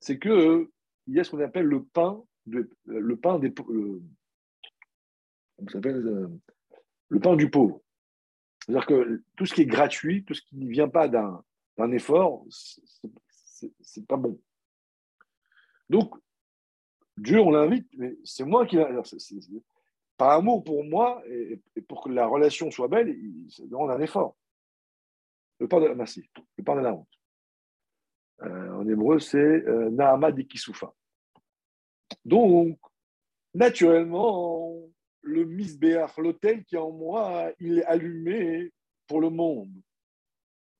C'est 0.00 0.18
que 0.18 0.70
il 1.06 1.14
y 1.14 1.20
a 1.20 1.24
ce 1.24 1.30
qu'on 1.30 1.40
appelle 1.40 1.66
le 1.66 1.84
pain, 1.84 2.22
de, 2.46 2.70
le 2.86 3.16
pain 3.16 3.38
s'appelle 5.68 6.06
euh, 6.06 6.28
le 7.08 7.20
pain 7.20 7.36
du 7.36 7.50
pauvre. 7.50 7.80
C'est-à-dire 8.60 8.86
que 8.86 9.22
tout 9.36 9.46
ce 9.46 9.54
qui 9.54 9.62
est 9.62 9.66
gratuit, 9.66 10.24
tout 10.24 10.34
ce 10.34 10.42
qui 10.42 10.56
ne 10.56 10.68
vient 10.68 10.88
pas 10.88 11.08
d'un 11.08 11.92
effort, 11.92 12.44
c'est 12.50 14.06
pas 14.06 14.16
bon. 14.16 14.40
Donc, 15.90 16.14
Dieu, 17.16 17.40
on 17.40 17.50
l'invite, 17.50 17.88
mais 17.96 18.16
c'est 18.24 18.44
moi 18.44 18.66
qui 18.66 18.76
Par 20.16 20.30
amour 20.30 20.64
pour 20.64 20.84
moi 20.84 21.22
et, 21.28 21.60
pour 21.88 22.04
que 22.04 22.10
la 22.10 22.26
relation 22.26 22.70
soit 22.70 22.88
belle, 22.88 23.08
il, 23.08 23.48
demande 23.68 23.90
un 23.90 24.00
effort. 24.00 24.36
Le 25.60 25.68
pain 25.68 25.80
de 25.80 25.86
la 25.86 25.94
merci, 25.94 26.28
le 26.56 26.64
pain 26.64 26.74
de 26.76 26.80
la 26.80 26.94
honte. 26.94 27.08
Euh, 28.42 28.72
en 28.72 28.88
hébreu, 28.88 29.20
c'est 29.20 29.38
euh, 29.38 29.90
Nahama 29.90 30.32
Dikisufa. 30.32 30.92
Donc, 32.24 32.78
naturellement, 33.54 34.76
le 35.22 35.44
misbéach, 35.44 36.16
l'hôtel 36.18 36.64
qui 36.64 36.74
est 36.74 36.78
en 36.78 36.90
moi, 36.90 37.52
il 37.60 37.78
est 37.78 37.84
allumé 37.84 38.72
pour 39.06 39.20
le 39.20 39.30
monde. 39.30 39.72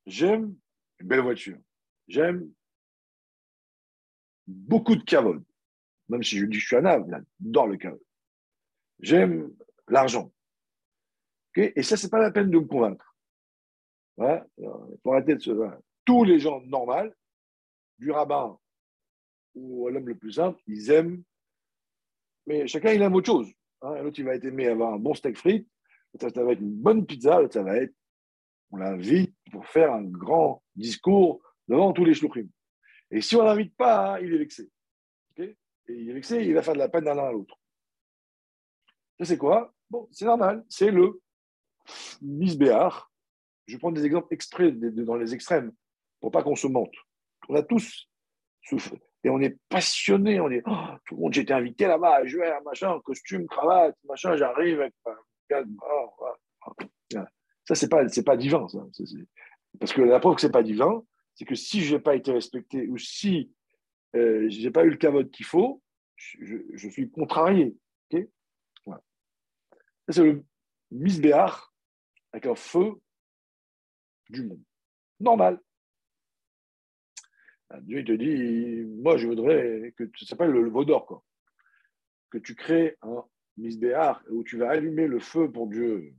J'aime 0.07 0.55
une 0.99 1.07
belle 1.07 1.21
voiture. 1.21 1.59
J'aime 2.09 2.51
beaucoup 4.47 4.97
de 4.97 5.05
cavode. 5.05 5.45
Même 6.09 6.23
si 6.23 6.39
je 6.39 6.45
dis 6.45 6.57
que 6.57 6.63
je 6.63 6.67
suis 6.67 6.77
un 6.77 6.85
âme, 6.85 7.07
j'adore 7.41 7.67
le 7.67 7.77
cavode. 7.77 8.03
J'aime 9.01 9.53
l'argent. 9.89 10.33
Et 11.57 11.83
ça, 11.83 11.97
c'est 11.97 12.11
pas 12.11 12.21
la 12.21 12.31
peine 12.31 12.51
de 12.51 12.59
me 12.59 12.65
convaincre. 12.67 13.17
Pour 14.17 15.15
arrêter 15.15 15.37
de 15.37 15.41
se... 15.41 15.51
Tous 16.05 16.25
les 16.25 16.39
gens 16.39 16.61
normaux, 16.63 17.11
du 17.99 18.11
rabbin 18.11 18.59
ou 19.55 19.89
l'homme 19.89 20.09
le 20.09 20.17
plus 20.17 20.33
simple, 20.33 20.61
ils 20.67 20.91
aiment, 20.91 21.23
mais 22.47 22.67
chacun 22.67 22.93
il 22.93 23.01
aime 23.01 23.15
autre 23.15 23.27
chose. 23.27 23.51
Hein, 23.83 24.03
l'autre, 24.03 24.19
il 24.19 24.25
va 24.25 24.35
être 24.35 24.45
aimé 24.45 24.67
avoir 24.67 24.95
un 24.95 24.99
bon 24.99 25.15
steak 25.15 25.37
frites. 25.39 25.69
Ça, 26.21 26.29
va 26.29 26.53
être 26.53 26.61
une 26.61 26.75
bonne 26.75 27.07
pizza. 27.07 27.41
L'autre, 27.41 27.55
ça 27.55 27.63
va 27.63 27.77
être, 27.77 27.95
on 28.71 28.77
l'invite 28.77 29.35
pour 29.51 29.67
faire 29.67 29.93
un 29.93 30.03
grand 30.03 30.63
discours 30.75 31.41
devant 31.69 31.93
tous 31.93 32.05
les 32.05 32.15
chlouchim. 32.15 32.49
Et 33.11 33.21
si 33.21 33.37
on 33.37 33.43
ne 33.43 33.49
l'invite 33.49 33.77
pas, 33.77 34.15
hein, 34.15 34.21
il 34.21 34.35
est 34.35 34.39
vexé. 34.39 34.71
et 35.37 35.57
il 35.89 36.11
est 36.11 36.15
vexé, 36.15 36.43
il 36.43 36.55
va 36.55 36.63
faire 36.63 36.75
de 36.75 36.79
la 36.79 36.89
peine 36.89 37.05
d'un 37.05 37.19
à 37.19 37.33
l'autre. 37.33 37.59
Ça, 39.19 39.25
c'est 39.25 39.39
quoi? 39.39 39.73
Bon, 39.91 40.09
c'est 40.11 40.25
normal. 40.25 40.65
C'est 40.69 40.91
le 40.91 41.21
misbéar. 42.23 43.13
Je 43.67 43.77
prends 43.77 43.93
des 43.93 44.05
exemples 44.05 44.33
extraits 44.33 44.79
dans 44.79 45.17
les 45.17 45.35
extrêmes 45.35 45.73
pour 46.21 46.31
pas 46.31 46.43
qu'on 46.43 46.57
se 46.57 46.67
mente. 46.67 46.95
On 47.49 47.55
a 47.55 47.63
tous 47.63 48.09
ce, 48.63 48.77
et 49.25 49.31
on 49.31 49.41
est 49.41 49.57
passionné, 49.69 50.39
oh, 50.41 50.49
tout 51.07 51.15
le 51.15 51.21
monde, 51.21 51.33
j'étais 51.33 51.55
invité 51.55 51.87
là-bas, 51.87 52.27
je 52.27 52.39
vais, 52.39 52.53
machin, 52.63 53.01
costume, 53.05 53.47
cravate, 53.47 53.97
machin, 54.07 54.37
j'arrive 54.37 54.83
avec. 54.83 54.95
Oh, 55.07 56.27
ça, 57.67 57.75
c'est 57.75 57.89
pas, 57.89 58.05
pas 58.25 58.37
divin, 58.37 58.69
ça. 58.69 58.79
Parce 59.79 59.93
que 59.93 60.03
la 60.03 60.21
preuve 60.21 60.35
que 60.35 60.43
c'est 60.43 60.53
pas 60.53 60.63
divin, 60.63 61.03
c'est 61.35 61.45
que 61.45 61.55
si 61.55 61.83
je 61.83 61.95
n'ai 61.95 62.01
pas 62.01 62.15
été 62.15 62.33
respecté 62.33 62.87
ou 62.89 62.99
si 62.99 63.53
euh, 64.15 64.49
je 64.49 64.61
n'ai 64.61 64.71
pas 64.71 64.85
eu 64.85 64.91
le 64.91 64.97
cavote 64.97 65.31
qu'il 65.31 65.47
faut, 65.47 65.83
je, 66.17 66.89
suis 66.89 67.11
contrarié. 67.11 67.77
C'est 70.11 70.23
le 70.23 70.45
misbéar 70.91 71.75
avec 72.33 72.47
un 72.47 72.55
feu 72.55 72.93
du 74.29 74.43
monde. 74.43 74.63
Normal. 75.19 75.59
Ah, 77.71 77.81
Dieu 77.81 78.05
te 78.05 78.13
dit, 78.13 78.85
moi 79.03 79.17
je 79.17 79.27
voudrais 79.27 79.95
que 79.97 80.05
ça 80.19 80.27
s'appelle 80.27 80.51
le, 80.51 80.69
vaudor, 80.69 81.07
quoi. 81.07 81.25
Que 82.31 82.39
tu 82.39 82.55
crées 82.55 82.99
un 83.01 83.25
misbéar 83.57 84.23
où 84.29 84.45
tu 84.45 84.59
vas 84.59 84.71
allumer 84.71 85.07
le 85.07 85.21
feu 85.21 85.51
pour 85.51 85.69
Dieu. 85.69 86.15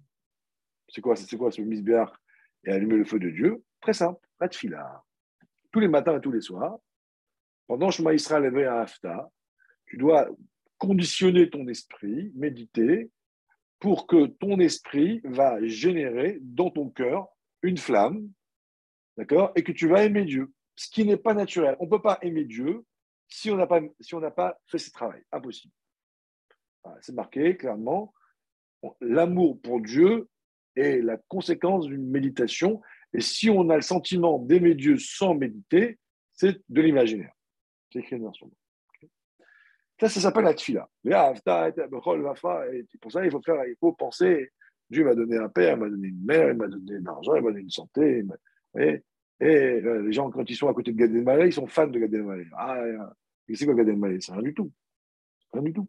C'est 0.90 1.02
quoi, 1.02 1.16
c'est 1.16 1.38
quoi 1.38 1.52
ce 1.52 1.62
misbéar 1.62 2.20
et 2.64 2.72
allumer 2.72 2.98
le 2.98 3.06
feu 3.06 3.20
de 3.20 3.30
Dieu? 3.30 3.64
Très 3.82 3.94
simple, 3.94 4.20
pas 4.40 4.48
de 4.48 4.56
filard. 4.56 5.05
Tous 5.76 5.82
les 5.82 5.90
matins 5.90 6.16
et 6.16 6.22
tous 6.22 6.32
les 6.32 6.40
soirs, 6.40 6.80
pendant 7.68 7.92
Shema 7.92 8.14
Israël 8.14 8.58
et 8.58 8.64
à 8.64 8.80
Hafta, 8.80 9.30
tu 9.86 9.98
dois 9.98 10.30
conditionner 10.78 11.50
ton 11.50 11.68
esprit, 11.68 12.32
méditer, 12.34 13.12
pour 13.80 14.08
que 14.08 14.28
ton 14.28 14.58
esprit 14.62 15.20
va 15.26 15.62
générer 15.68 16.38
dans 16.40 16.70
ton 16.70 16.90
cœur 16.90 17.28
une 17.62 17.76
flamme, 17.76 18.32
d'accord, 19.18 19.52
et 19.58 19.64
que 19.64 19.74
tu 19.74 19.90
vas 19.90 20.06
aimer 20.06 20.24
Dieu 20.24 20.50
ce 20.78 20.90
qui 20.90 21.04
n'est 21.04 21.18
pas 21.18 21.34
naturel. 21.34 21.76
On 21.82 21.88
ne 21.88 21.90
peut 21.90 22.02
pas 22.02 22.20
aimer 22.22 22.46
Dieu 22.46 22.86
si 23.28 23.52
on 23.52 23.58
n'a 23.58 23.68
pas, 23.68 23.82
si 24.00 24.16
pas 24.34 24.58
fait 24.68 24.78
ce 24.78 24.92
travail. 24.92 25.24
Impossible. 25.34 25.74
c'est 27.02 27.14
marqué 27.14 27.58
clairement. 27.58 28.14
l'amour 29.02 29.60
pour 29.62 29.82
Dieu 29.82 30.30
est 30.78 31.02
la 31.02 31.18
conséquence 31.28 31.88
d'une 31.88 32.10
méditation. 32.10 32.82
Et 33.16 33.22
si 33.22 33.50
on 33.50 33.70
a 33.70 33.78
le 33.78 33.82
sentiment 33.82 34.40
d'aimer 34.40 34.76
Dieu 34.76 34.98
sans 34.98 35.36
méditer, 35.36 35.98
c'est 36.34 36.62
de 36.68 36.82
l'imaginaire. 36.82 37.32
C'est 37.92 38.00
écrit 38.00 38.20
dans 38.20 38.34
son 38.34 38.52
Ça, 40.02 40.10
ça 40.10 40.20
s'appelle 40.20 40.44
la 40.44 40.54
tfila. 40.54 40.90
Et 41.06 41.12
pour 43.00 43.12
ça, 43.12 43.24
il 43.24 43.32
faut, 43.32 43.42
faire, 43.42 43.66
il 43.66 43.76
faut 43.80 43.94
penser 43.94 44.52
Dieu 44.90 45.06
m'a 45.06 45.16
donné 45.16 45.38
un 45.38 45.48
père, 45.48 45.78
il 45.78 45.80
m'a 45.80 45.90
donné 45.90 46.10
une 46.10 46.26
mère, 46.26 46.50
il 46.50 46.58
m'a 46.58 46.68
donné 46.68 47.00
de 47.00 47.06
l'argent, 47.06 47.36
il 47.36 47.42
m'a 47.42 47.52
donné 47.52 47.62
une 47.62 47.70
santé. 47.70 48.22
Et, 48.78 49.02
euh, 49.42 50.02
les 50.04 50.12
gens, 50.12 50.30
quand 50.30 50.50
ils 50.50 50.56
sont 50.56 50.68
à 50.68 50.74
côté 50.74 50.92
de 50.92 50.98
Gad 50.98 51.16
Elmaleh, 51.16 51.48
ils 51.48 51.54
sont 51.54 51.68
fans 51.68 51.88
de 51.88 51.98
Gad 51.98 52.14
Elmaleh. 52.14 52.48
Ah, 52.58 52.84
c'est 53.54 53.66
quoi 53.66 53.76
Gad 53.76 53.88
Elmaleh 53.88 54.20
C'est 54.20 54.34
rien 54.34 54.42
du 54.42 54.54
tout. 54.54 54.72
Rien 55.54 55.64
du 55.64 55.72
tout. 55.72 55.88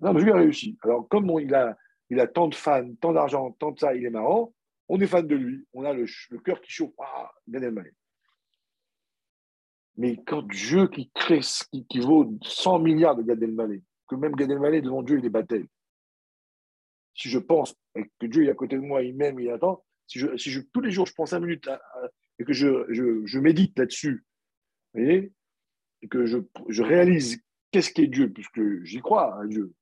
Non, 0.00 0.12
mais 0.12 0.20
lui 0.20 0.30
a 0.30 0.36
réussi. 0.36 0.76
Alors, 0.82 1.08
comme 1.08 1.30
il 1.40 1.54
a 1.54 2.26
tant 2.26 2.48
de 2.48 2.54
fans, 2.54 2.94
tant 3.00 3.14
d'argent, 3.14 3.50
tant 3.52 3.70
de 3.70 3.78
ça, 3.78 3.94
il 3.94 4.04
est 4.04 4.10
marrant, 4.10 4.52
on 4.88 5.00
est 5.00 5.06
fan 5.06 5.26
de 5.26 5.36
lui. 5.36 5.66
On 5.72 5.84
a 5.84 5.92
le, 5.92 6.06
cœur 6.44 6.60
qui 6.60 6.70
chauffe. 6.70 6.92
Ah, 6.98 7.30
Gad 7.48 7.62
Elmaleh. 7.62 7.94
Mais 9.96 10.16
quand 10.26 10.42
Dieu 10.42 10.88
qui 10.88 11.10
crée, 11.14 11.40
qui, 11.70 11.86
qui 11.86 12.00
vaut 12.00 12.38
100 12.42 12.78
milliards 12.78 13.16
de 13.16 13.22
Gad 13.22 13.42
Elmaleh, 13.42 13.82
que 14.08 14.14
même 14.16 14.34
Gad 14.34 14.50
Elmaleh, 14.50 14.80
devant 14.80 15.02
Dieu, 15.02 15.18
il 15.18 15.26
est 15.26 15.30
battu 15.30 15.68
si 17.14 17.28
je 17.28 17.38
pense 17.38 17.74
que 18.18 18.26
Dieu 18.26 18.44
est 18.44 18.50
à 18.50 18.54
côté 18.54 18.76
de 18.76 18.80
moi, 18.80 19.02
il 19.02 19.14
m'aime, 19.14 19.38
il 19.38 19.50
attend, 19.50 19.84
si, 20.06 20.18
je, 20.18 20.36
si 20.36 20.50
je, 20.50 20.60
tous 20.60 20.80
les 20.80 20.90
jours 20.90 21.06
je 21.06 21.14
prends 21.14 21.26
cinq 21.26 21.40
minutes 21.40 21.68
et 22.38 22.44
que 22.44 22.52
je, 22.52 22.86
je, 22.88 23.38
médite 23.38 23.78
là-dessus, 23.78 24.24
voyez, 24.94 25.32
et 26.00 26.08
que 26.08 26.26
je, 26.26 26.38
je 26.68 26.82
réalise 26.82 27.42
qu'est-ce 27.70 27.92
qu'est 27.92 28.06
Dieu, 28.06 28.30
puisque 28.30 28.82
j'y 28.84 29.00
crois 29.00 29.40
à 29.40 29.46
Dieu. 29.46 29.72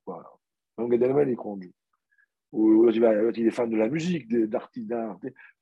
Donc 0.77 0.93
Gad 0.93 1.29
il 1.29 1.37
croit 1.37 1.53
en 1.53 1.57
Dieu. 1.57 1.73
Ou 2.53 2.91
il 2.91 3.47
est 3.47 3.51
fan 3.51 3.71
de 3.71 3.77
la 3.77 3.89
musique, 3.89 4.29
d'artistes, 4.29 4.91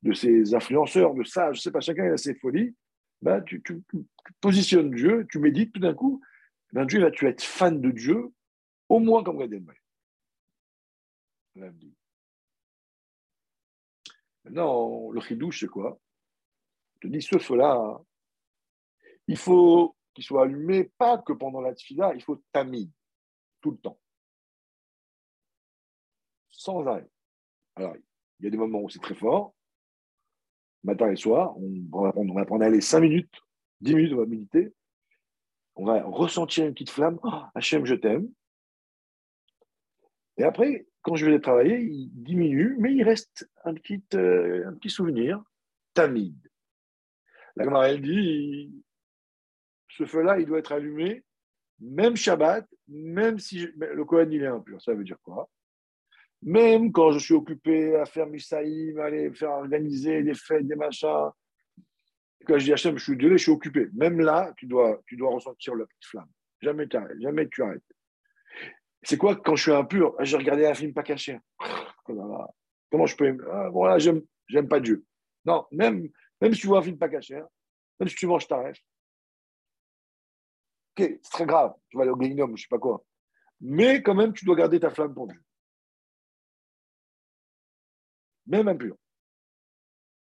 de 0.03 0.13
ses 0.13 0.55
influenceurs, 0.55 1.15
de 1.15 1.23
ça, 1.23 1.53
je 1.53 1.59
ne 1.59 1.63
sais 1.63 1.71
pas, 1.71 1.81
chacun 1.81 2.13
a 2.13 2.17
ses 2.17 2.35
folies. 2.35 2.75
Ben, 3.21 3.43
tu, 3.43 3.63
positionnes 4.41 4.91
Dieu, 4.93 5.27
tu 5.31 5.39
médites 5.39 5.73
tout 5.73 5.81
d'un 5.81 5.95
coup, 5.95 6.23
ben 6.73 6.85
Dieu 6.85 7.01
va 7.01 7.11
tu 7.11 7.27
être 7.27 7.43
fan 7.43 7.81
de 7.81 7.91
Dieu, 7.91 8.33
au 8.89 9.01
moins 9.01 9.23
comme 9.25 9.39
Gad 9.39 9.61
Maintenant, 14.45 15.11
le 15.11 15.21
chidouche, 15.21 15.61
c'est 15.61 15.67
quoi? 15.67 15.99
Je 16.95 17.09
te 17.09 17.13
dis, 17.13 17.21
ce 17.21 17.39
feu-là, 17.39 18.01
il 19.27 19.37
faut 19.37 19.97
qu'il 20.15 20.25
soit 20.25 20.45
allumé, 20.45 20.85
pas 20.97 21.19
que 21.19 21.33
pendant 21.33 21.61
la 21.61 21.75
tfila, 21.75 22.15
il 22.15 22.23
faut 22.23 22.43
tamid, 22.53 22.91
tout 23.61 23.73
le 23.73 23.79
temps. 23.79 24.01
Sans 26.59 26.85
arrêt. 26.89 27.09
Alors, 27.77 27.95
il 28.41 28.45
y 28.45 28.49
a 28.49 28.51
des 28.51 28.57
moments 28.57 28.81
où 28.81 28.91
c'est 28.91 28.99
très 28.99 29.15
fort, 29.15 29.55
matin 30.83 31.09
et 31.09 31.15
soir, 31.15 31.57
on 31.57 32.03
va 32.03 32.11
prendre, 32.11 32.33
on 32.33 32.35
va 32.35 32.45
prendre 32.45 32.65
aller 32.65 32.81
5 32.81 32.99
minutes, 32.99 33.33
10 33.81 33.95
minutes, 33.95 34.13
on 34.13 34.17
va 34.17 34.27
méditer, 34.27 34.75
on 35.77 35.85
va 35.85 36.03
ressentir 36.03 36.67
une 36.67 36.73
petite 36.73 36.91
flamme, 36.91 37.21
oh, 37.23 37.43
Hachem, 37.55 37.85
je 37.85 37.95
t'aime. 37.95 38.29
Et 40.37 40.43
après, 40.43 40.89
quand 41.03 41.15
je 41.15 41.27
vais 41.27 41.39
travailler, 41.39 41.79
il 41.79 42.11
diminue, 42.13 42.75
mais 42.81 42.93
il 42.93 43.05
reste 43.05 43.49
un 43.65 43.75
petit, 43.75 44.03
euh, 44.15 44.67
un 44.67 44.75
petit 44.75 44.91
souvenir, 44.91 45.41
tamide. 45.95 46.51
La 47.55 47.89
elle 47.89 48.03
dit, 48.03 48.83
ce 49.91 50.07
feu-là, 50.07 50.41
il 50.41 50.47
doit 50.47 50.59
être 50.59 50.73
allumé, 50.73 51.23
même 51.79 52.17
Shabbat, 52.17 52.69
même 52.89 53.39
si 53.39 53.69
le 53.77 54.05
Kohen, 54.05 54.33
il 54.33 54.43
est 54.43 54.49
impur. 54.49 54.83
Ça 54.83 54.93
veut 54.93 55.05
dire 55.05 55.21
quoi? 55.23 55.49
Même 56.43 56.93
quand 56.93 57.11
je 57.13 57.19
suis 57.19 57.35
occupé 57.35 57.97
à 57.97 58.05
faire 58.07 58.27
Misaïm, 58.27 58.99
aller 59.01 59.33
faire 59.33 59.51
organiser 59.51 60.23
des 60.23 60.35
fêtes, 60.35 60.67
des 60.67 60.77
machins, 60.77 61.31
quand 62.47 62.59
je 62.59 62.65
dis 62.65 62.73
Hachem, 62.73 62.97
je 62.97 63.05
suis 63.05 63.17
désolé, 63.17 63.37
je 63.37 63.43
suis 63.43 63.53
occupé. 63.53 63.89
Même 63.95 64.21
là, 64.21 64.53
tu 64.57 64.67
dois, 64.67 65.01
ressentir 65.21 65.75
la 65.75 65.85
petite 65.85 66.05
flamme. 66.05 66.31
Jamais 66.61 66.89
tu 66.89 66.97
arrêtes, 66.97 67.51
tu 67.51 67.63
arrêtes. 67.63 67.83
C'est 69.03 69.17
quoi 69.17 69.37
quand 69.37 69.55
je 69.55 69.63
suis 69.63 69.73
impur 69.73 70.15
J'ai 70.21 70.37
regardé 70.37 70.67
un 70.67 70.75
film 70.75 70.93
pas 70.93 71.03
caché. 71.03 71.39
Oh 72.09 72.47
Comment 72.91 73.07
je 73.07 73.17
peux 73.17 73.27
aimer? 73.27 73.45
Ah, 73.53 73.69
Voilà, 73.69 73.99
j'aime, 73.99 74.23
pas 74.69 74.81
Dieu. 74.81 75.05
Non, 75.45 75.67
même, 75.71 76.09
même 76.41 76.55
si 76.55 76.61
tu 76.61 76.67
vois 76.67 76.79
un 76.79 76.83
film 76.83 76.99
pas 76.99 77.09
caché, 77.09 77.37
hein, 77.37 77.49
même 78.01 78.09
si 78.09 78.17
tu 78.17 78.27
manges 78.27 78.49
ta 78.49 78.59
rêve. 78.59 78.77
Ok, 80.99 81.19
c'est 81.23 81.31
très 81.31 81.47
grave. 81.47 81.75
Tu 81.91 81.97
vas 81.97 82.05
aller 82.05 82.13
au 82.13 82.17
guéhinum, 82.17 82.57
je 82.57 82.63
sais 82.63 82.69
pas 82.69 82.79
quoi. 82.79 83.05
Mais 83.61 84.03
quand 84.03 84.15
même, 84.15 84.33
tu 84.33 84.45
dois 84.45 84.57
garder 84.57 84.81
ta 84.81 84.91
flamme 84.91 85.15
pour 85.15 85.29
Dieu. 85.29 85.41
Même 88.49 88.69
impur. 88.69 88.97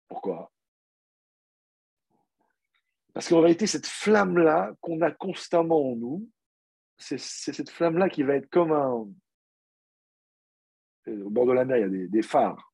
Pourquoi? 0.08 0.52
Parce 3.14 3.28
qu'en 3.28 3.42
réalité, 3.42 3.68
cette 3.68 3.88
flamme-là 3.88 4.74
qu'on 4.82 5.02
a 5.02 5.12
constamment 5.12 5.92
en 5.92 5.96
nous, 5.96 6.30
c'est 6.98 7.18
cette 7.18 7.70
flamme-là 7.70 8.10
qui 8.10 8.24
va 8.24 8.36
être 8.36 8.50
comme 8.50 8.72
un. 8.72 9.08
Au 11.08 11.30
bord 11.30 11.48
de 11.48 11.54
la 11.54 11.66
mer, 11.66 11.78
il 11.78 12.02
y 12.02 12.04
a 12.04 12.08
des, 12.08 12.22
phares. 12.22 12.74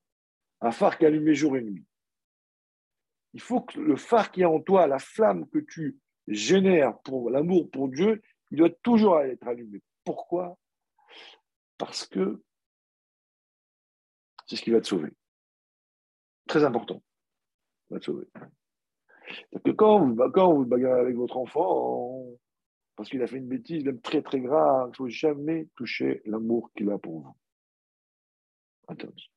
Un 0.60 0.72
phare 0.72 0.98
qui 0.98 1.06
allume 1.06 1.32
jour 1.34 1.56
et 1.56 1.62
nuit. 1.62 1.86
Il 3.34 3.42
faut 3.42 3.62
que 3.62 3.80
le 3.80 3.96
phare 3.96 4.32
qui 4.32 4.42
est 4.42 4.46
en 4.46 4.60
toi, 4.60 4.86
la 4.88 5.00
flamme 5.00 5.48
que 5.50 5.60
tu 5.60 5.98
génères 6.28 7.00
pour 7.02 7.30
l'amour 7.30 7.70
pour 7.72 7.88
Dieu, 7.88 8.22
il 8.52 8.58
doit 8.58 8.70
toujours 8.84 9.22
être 9.22 9.48
allumé. 9.48 9.82
Pourquoi? 10.04 10.58
Parce 11.78 12.06
que 12.06 12.44
c'est 14.48 14.56
ce 14.56 14.62
qui 14.62 14.72
va 14.72 14.82
te 14.82 14.88
sauver. 14.88 15.12
Très 16.48 16.64
important. 16.64 17.04
Va 17.90 18.00
te 18.00 18.06
sauver. 18.06 18.28
que 19.64 19.72
quand 19.72 20.00
vous, 20.00 20.16
quand 20.32 20.54
vous 20.54 20.66
bagarrez 20.66 21.02
avec 21.02 21.16
votre 21.16 21.38
enfant, 21.38 22.26
parce 22.98 23.10
qu'il 23.10 23.22
a 23.22 23.28
fait 23.28 23.38
une 23.38 23.48
bêtise, 23.48 23.86
même 23.86 24.02
très 24.02 24.22
très 24.24 24.42
grave. 24.42 24.88
Il 24.88 24.92
ne 24.92 24.96
faut 24.96 25.08
jamais 25.08 25.68
toucher 25.76 26.22
l'amour 26.26 26.72
qu'il 26.76 26.90
a 26.90 26.98
pour 26.98 27.22
vous. 27.22 27.36
Attention. 28.88 29.32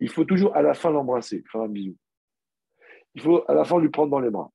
Il 0.00 0.10
faut 0.10 0.24
toujours 0.24 0.54
à 0.54 0.62
la 0.62 0.74
fin 0.74 0.90
l'embrasser, 0.90 1.42
faire 1.50 1.62
un 1.62 1.68
bisou. 1.68 1.96
Il 3.14 3.22
faut 3.22 3.42
à 3.48 3.54
la 3.54 3.64
fin 3.64 3.80
lui 3.80 3.88
prendre 3.88 4.10
dans 4.10 4.20
les 4.20 4.30
bras. 4.30 4.52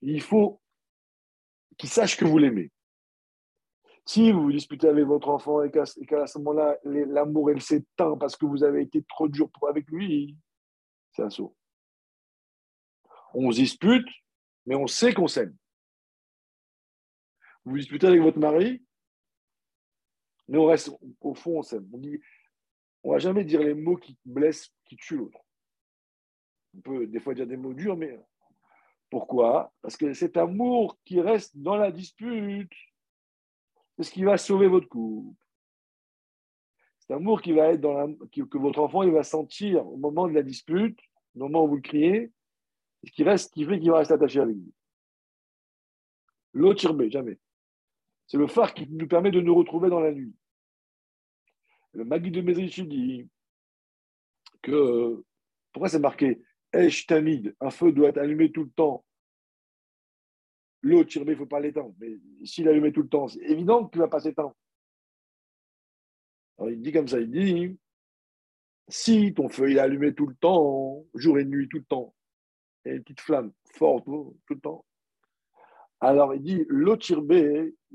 Il 0.00 0.22
faut 0.22 0.60
qu'il 1.76 1.90
sache 1.90 2.16
que 2.16 2.24
vous 2.24 2.38
l'aimez. 2.38 2.72
Si 4.08 4.32
vous 4.32 4.44
vous 4.44 4.52
disputez 4.52 4.88
avec 4.88 5.04
votre 5.04 5.28
enfant 5.28 5.62
et 5.62 5.70
qu'à 5.70 5.84
ce 5.84 6.38
moment-là, 6.38 6.78
l'amour 6.82 7.50
elle 7.50 7.60
s'éteint 7.60 8.16
parce 8.16 8.36
que 8.36 8.46
vous 8.46 8.64
avez 8.64 8.80
été 8.80 9.02
trop 9.02 9.28
dur 9.28 9.50
pour 9.50 9.68
avec 9.68 9.86
lui, 9.90 10.34
c'est 11.12 11.22
un 11.22 11.28
saut. 11.28 11.54
On 13.34 13.52
se 13.52 13.58
dispute, 13.58 14.08
mais 14.64 14.76
on 14.76 14.86
sait 14.86 15.12
qu'on 15.12 15.28
s'aime. 15.28 15.54
Vous 17.66 17.72
vous 17.72 17.76
disputez 17.76 18.06
avec 18.06 18.22
votre 18.22 18.38
mari, 18.38 18.82
mais 20.48 20.56
on 20.56 20.64
reste, 20.64 20.90
au 21.20 21.34
fond, 21.34 21.58
on 21.58 21.62
s'aime. 21.62 21.86
On 21.92 22.00
on 23.02 23.12
va 23.12 23.18
jamais 23.18 23.44
dire 23.44 23.60
les 23.60 23.74
mots 23.74 23.96
qui 23.96 24.16
blessent, 24.24 24.74
qui 24.86 24.96
tuent 24.96 25.18
l'autre. 25.18 25.40
On 26.74 26.80
peut 26.80 27.06
des 27.06 27.20
fois 27.20 27.34
dire 27.34 27.46
des 27.46 27.58
mots 27.58 27.74
durs, 27.74 27.98
mais 27.98 28.18
pourquoi? 29.10 29.70
Parce 29.82 29.98
que 29.98 30.14
cet 30.14 30.38
amour 30.38 30.98
qui 31.04 31.20
reste 31.20 31.58
dans 31.58 31.76
la 31.76 31.92
dispute, 31.92 32.72
c'est 33.98 34.04
ce 34.04 34.12
qui 34.12 34.22
va 34.22 34.38
sauver 34.38 34.68
votre 34.68 34.88
couple. 34.88 35.34
Cet 37.00 37.10
amour 37.10 37.42
qui 37.42 37.52
va 37.52 37.72
être 37.72 37.82
que 38.30 38.58
votre 38.58 38.78
enfant 38.78 39.02
il 39.02 39.10
va 39.10 39.24
sentir 39.24 39.84
au 39.86 39.96
moment 39.96 40.28
de 40.28 40.34
la 40.34 40.42
dispute, 40.42 41.00
au 41.34 41.40
moment 41.40 41.64
où 41.64 41.68
vous 41.68 41.76
le 41.76 41.82
criez, 41.82 42.32
ce 43.04 43.10
qui 43.10 43.24
reste, 43.24 43.52
qui 43.52 43.64
fait 43.64 43.80
qu'il 43.80 43.90
va 43.90 43.98
rester 43.98 44.14
attaché 44.14 44.40
avec 44.40 44.56
vous. 44.56 44.72
L'autre 46.52 46.80
jamais. 46.80 47.38
C'est 48.26 48.36
le 48.36 48.46
phare 48.46 48.72
qui 48.72 48.86
nous 48.88 49.08
permet 49.08 49.30
de 49.30 49.40
nous 49.40 49.54
retrouver 49.54 49.90
dans 49.90 50.00
la 50.00 50.12
nuit. 50.12 50.34
Le 51.92 52.04
Magui 52.04 52.30
de 52.30 52.40
Mézichi 52.40 52.86
dit 52.86 53.28
que, 54.62 55.24
pourquoi 55.72 55.88
c'est 55.88 55.98
marqué 55.98 56.40
Esh 56.72 57.06
Tamid, 57.06 57.56
un 57.60 57.70
feu 57.70 57.92
doit 57.92 58.10
être 58.10 58.18
allumé 58.18 58.52
tout 58.52 58.64
le 58.64 58.70
temps. 58.70 59.04
L'eau 60.82 61.04
il 61.04 61.24
ne 61.24 61.34
faut 61.34 61.46
pas 61.46 61.60
l'éteindre. 61.60 61.94
Mais 61.98 62.18
s'il 62.44 62.66
est 62.66 62.70
allumé 62.70 62.92
tout 62.92 63.02
le 63.02 63.08
temps, 63.08 63.28
c'est 63.28 63.40
évident 63.40 63.86
qu'il 63.86 64.00
ne 64.00 64.04
va 64.04 64.10
pas 64.10 64.20
s'éteindre. 64.20 64.54
Alors 66.58 66.70
il 66.70 66.80
dit 66.80 66.92
comme 66.92 67.08
ça, 67.08 67.20
il 67.20 67.30
dit, 67.30 67.78
si 68.88 69.32
ton 69.34 69.48
feu 69.48 69.72
est 69.72 69.78
allumé 69.78 70.14
tout 70.14 70.26
le 70.26 70.34
temps, 70.34 71.04
jour 71.14 71.38
et 71.38 71.44
nuit 71.44 71.68
tout 71.68 71.78
le 71.78 71.84
temps, 71.84 72.14
une 72.84 73.02
petite 73.02 73.20
flamme 73.20 73.52
forte 73.64 74.04
tout 74.04 74.36
le 74.50 74.60
temps. 74.60 74.84
Alors 76.00 76.34
il 76.34 76.42
dit 76.42 76.64
l'eau 76.68 76.96
il 76.96 77.16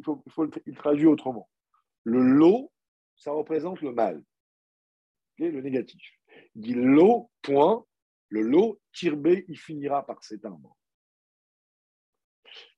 faut, 0.03 0.21
il, 0.25 0.31
faut, 0.31 0.49
il 0.65 0.75
traduit 0.75 1.07
autrement. 1.07 1.49
Le 2.03 2.21
lot, 2.21 2.71
ça 3.15 3.31
représente 3.31 3.81
le 3.81 3.93
mal, 3.93 4.21
le 5.37 5.61
négatif. 5.61 6.01
Il 6.55 6.61
dit 6.61 6.73
l'eau, 6.73 7.31
point, 7.41 7.85
le 8.29 8.41
lot 8.41 8.79
tirbé, 8.91 9.45
il 9.47 9.57
finira 9.57 10.05
par 10.05 10.23
s'éteindre. 10.23 10.75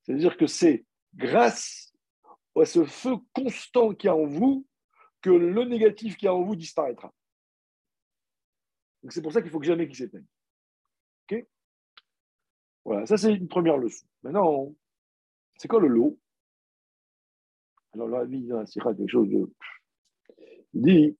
C'est-à-dire 0.03 0.37
que 0.37 0.47
c'est 0.47 0.85
grâce 1.13 1.93
ce 2.63 2.85
feu 2.85 3.15
constant 3.33 3.93
qu'il 3.93 4.07
y 4.07 4.09
a 4.09 4.15
en 4.15 4.25
vous, 4.25 4.65
que 5.21 5.29
le 5.29 5.65
négatif 5.65 6.15
qu'il 6.15 6.27
y 6.27 6.29
a 6.29 6.33
en 6.33 6.43
vous 6.43 6.55
disparaîtra. 6.55 7.13
C'est 9.09 9.21
pour 9.21 9.33
ça 9.33 9.41
qu'il 9.41 9.51
faut 9.51 9.61
jamais 9.61 9.87
qu'il 9.87 9.97
s'éteigne. 9.97 10.25
Ok? 11.29 11.45
Voilà, 12.85 13.05
ça 13.05 13.17
c'est 13.17 13.33
une 13.33 13.47
première 13.47 13.77
leçon. 13.77 14.05
Maintenant, 14.23 14.73
c'est 15.57 15.67
quoi 15.67 15.79
le 15.79 15.87
lot? 15.87 16.17
Alors 17.93 18.07
la 18.07 18.25
vie, 18.25 18.49
c'est 18.67 18.79
quelque 18.81 19.07
chose 19.07 19.29
de. 19.29 19.53
Il 20.73 20.81
dit 20.81 21.17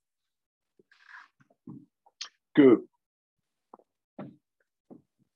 que 2.54 2.86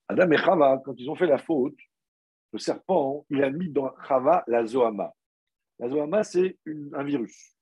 Adam 0.07 0.31
et 0.31 0.37
Chava, 0.37 0.81
quand 0.83 0.93
ils 0.97 1.09
ont 1.09 1.15
fait 1.15 1.27
la 1.27 1.37
faute, 1.37 1.77
le 2.51 2.59
serpent, 2.59 3.25
il 3.29 3.43
a 3.43 3.49
mis 3.49 3.69
dans 3.69 3.91
Chava 4.07 4.43
la 4.47 4.65
Zohama. 4.65 5.13
La 5.79 5.89
Zohama, 5.89 6.23
c'est 6.23 6.57
un 6.93 7.03
virus. 7.03 7.55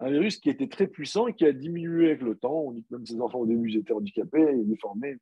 Un 0.00 0.10
virus 0.10 0.38
qui 0.38 0.50
était 0.50 0.68
très 0.68 0.86
puissant 0.86 1.26
et 1.26 1.34
qui 1.34 1.44
a 1.44 1.52
diminué 1.52 2.06
avec 2.06 2.22
le 2.22 2.36
temps. 2.36 2.60
On 2.60 2.72
dit 2.72 2.84
que 2.84 2.94
même 2.94 3.06
ses 3.06 3.20
enfants 3.20 3.40
au 3.40 3.46
début 3.46 3.76
étaient 3.76 3.92
handicapés, 3.92 4.54
déformés. 4.64 5.16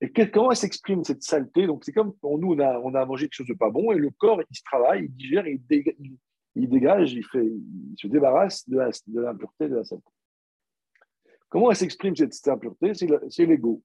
Et 0.00 0.12
comment 0.12 0.50
elle 0.50 0.56
s'exprime 0.56 1.04
cette 1.04 1.22
saleté? 1.22 1.66
Donc 1.66 1.84
c'est 1.84 1.92
comme 1.92 2.14
pour 2.16 2.38
nous, 2.38 2.54
on 2.54 2.94
a, 2.94 3.06
mangé 3.06 3.26
quelque 3.26 3.34
chose 3.34 3.46
de 3.46 3.54
pas 3.54 3.70
bon 3.70 3.92
et 3.92 3.98
le 3.98 4.10
corps, 4.10 4.42
il 4.50 4.56
se 4.56 4.62
travaille, 4.62 5.04
il 5.04 5.14
digère, 5.14 5.46
il, 5.46 5.62
il, 6.54 6.68
dégage, 6.68 7.14
il, 7.14 7.24
fait, 7.24 7.46
il 7.46 7.94
se 7.96 8.06
débarrasse 8.06 8.68
de 8.68 8.76
l'impureté, 9.20 9.64
de, 9.64 9.68
de 9.68 9.74
la 9.76 9.84
saleté. 9.84 10.10
Comment 11.48 11.70
elle 11.70 11.76
s'exprime 11.76 12.14
cette, 12.14 12.48
impureté? 12.48 12.92
C'est 12.94 13.46
l'ego. 13.46 13.82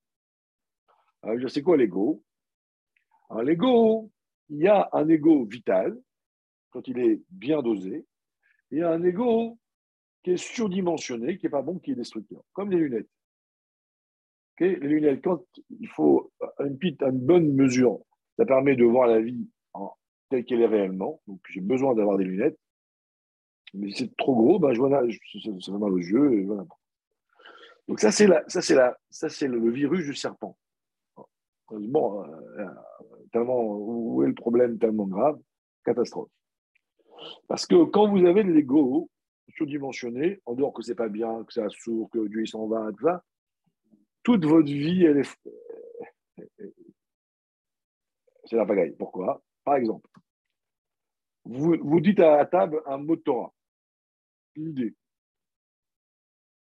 Alors, 1.24 1.50
sais 1.50 1.62
quoi 1.62 1.78
l'ego? 1.78 2.24
Alors, 3.30 3.44
l'ego, 3.44 4.12
il 4.50 4.58
y 4.58 4.68
a 4.68 4.90
un 4.94 5.08
ego 5.08 5.46
vital, 5.46 5.98
quand 6.72 6.88
il 6.88 7.00
est 7.00 7.22
bien 7.30 7.62
dosé, 7.62 7.96
et 7.96 8.06
il 8.72 8.80
y 8.80 8.84
a 8.84 8.90
un 8.90 9.04
ego 9.04 9.58
qui 10.24 10.32
est 10.32 10.38
surdimensionné, 10.38 11.38
qui 11.38 11.46
n'est 11.46 11.52
pas 11.52 11.62
bon, 11.62 11.80
qui 11.80 11.92
est 11.92 11.96
destructeur, 11.96 12.44
comme 12.54 12.72
les 12.72 12.78
lunettes. 12.78 13.10
les 14.60 14.76
lunettes, 14.76 15.24
quand 15.24 15.44
il 15.80 15.88
faut 15.90 16.32
une, 16.60 16.78
bonne 17.12 17.54
mesure, 17.54 18.00
ça 18.38 18.46
permet 18.46 18.76
de 18.76 18.86
voir 18.86 19.08
la 19.08 19.22
vie 19.22 19.48
telle 20.30 20.46
qu'elle 20.46 20.62
est 20.62 20.68
réellement. 20.68 21.22
Donc, 21.28 21.42
j'ai 21.50 21.62
besoin 21.62 21.94
d'avoir 21.94 22.18
des 22.18 22.24
lunettes. 22.24 22.58
Mais 23.74 23.92
si 23.92 24.06
c'est 24.06 24.18
trop 24.18 24.36
gros, 24.36 24.60
ben, 24.60 24.74
je 24.74 24.80
vois, 24.80 24.90
ça, 24.90 25.02
fait 25.10 25.78
mal 25.78 25.94
aux 25.94 25.98
yeux. 25.98 26.40
Et. 26.40 26.46
Donc 27.88 28.00
c'est 28.00 28.12
c'est 28.12 28.62
ça, 29.10 29.30
c'est 29.30 29.48
le, 29.48 29.70
virus 29.70 30.06
du 30.06 30.16
serpent. 30.16 30.58
Bon, 31.72 32.24
euh, 32.24 32.66
tellement, 33.32 33.62
où 33.62 34.24
est 34.24 34.28
le 34.28 34.34
problème 34.34 34.78
tellement 34.78 35.08
grave 35.08 35.40
Catastrophe. 35.84 36.30
Parce 37.48 37.66
que 37.66 37.84
quand 37.86 38.10
vous 38.10 38.26
avez 38.26 38.44
l'ego 38.44 39.10
surdimensionné, 39.50 40.42
en 40.46 40.56
dehors 40.56 40.74
que 40.74 40.82
c'est 40.82 40.96
pas 40.96 41.10
bien, 41.10 41.44
que 41.44 41.54
c'est 41.54 41.70
sourd, 41.70 42.10
que 42.10 42.28
Dieu 42.28 42.46
s'en 42.46 42.68
va, 42.68 42.92
tout 42.92 43.06
ça, 43.06 43.24
toute 44.24 44.46
votre 44.46 44.68
vie, 44.68 45.04
elle 45.04 45.18
est. 45.18 45.38
C'est 48.46 48.56
la 48.56 48.66
pagaille. 48.66 48.96
Pourquoi? 48.98 49.42
Par 49.64 49.76
exemple, 49.76 50.08
vous, 51.46 51.76
vous 51.82 52.00
dites 52.00 52.20
à 52.20 52.38
la 52.38 52.46
table 52.46 52.82
un 52.86 52.98
mot 52.98 53.16
de 53.16 53.22
Torah, 53.22 53.54
une 54.56 54.70
idée. 54.70 54.96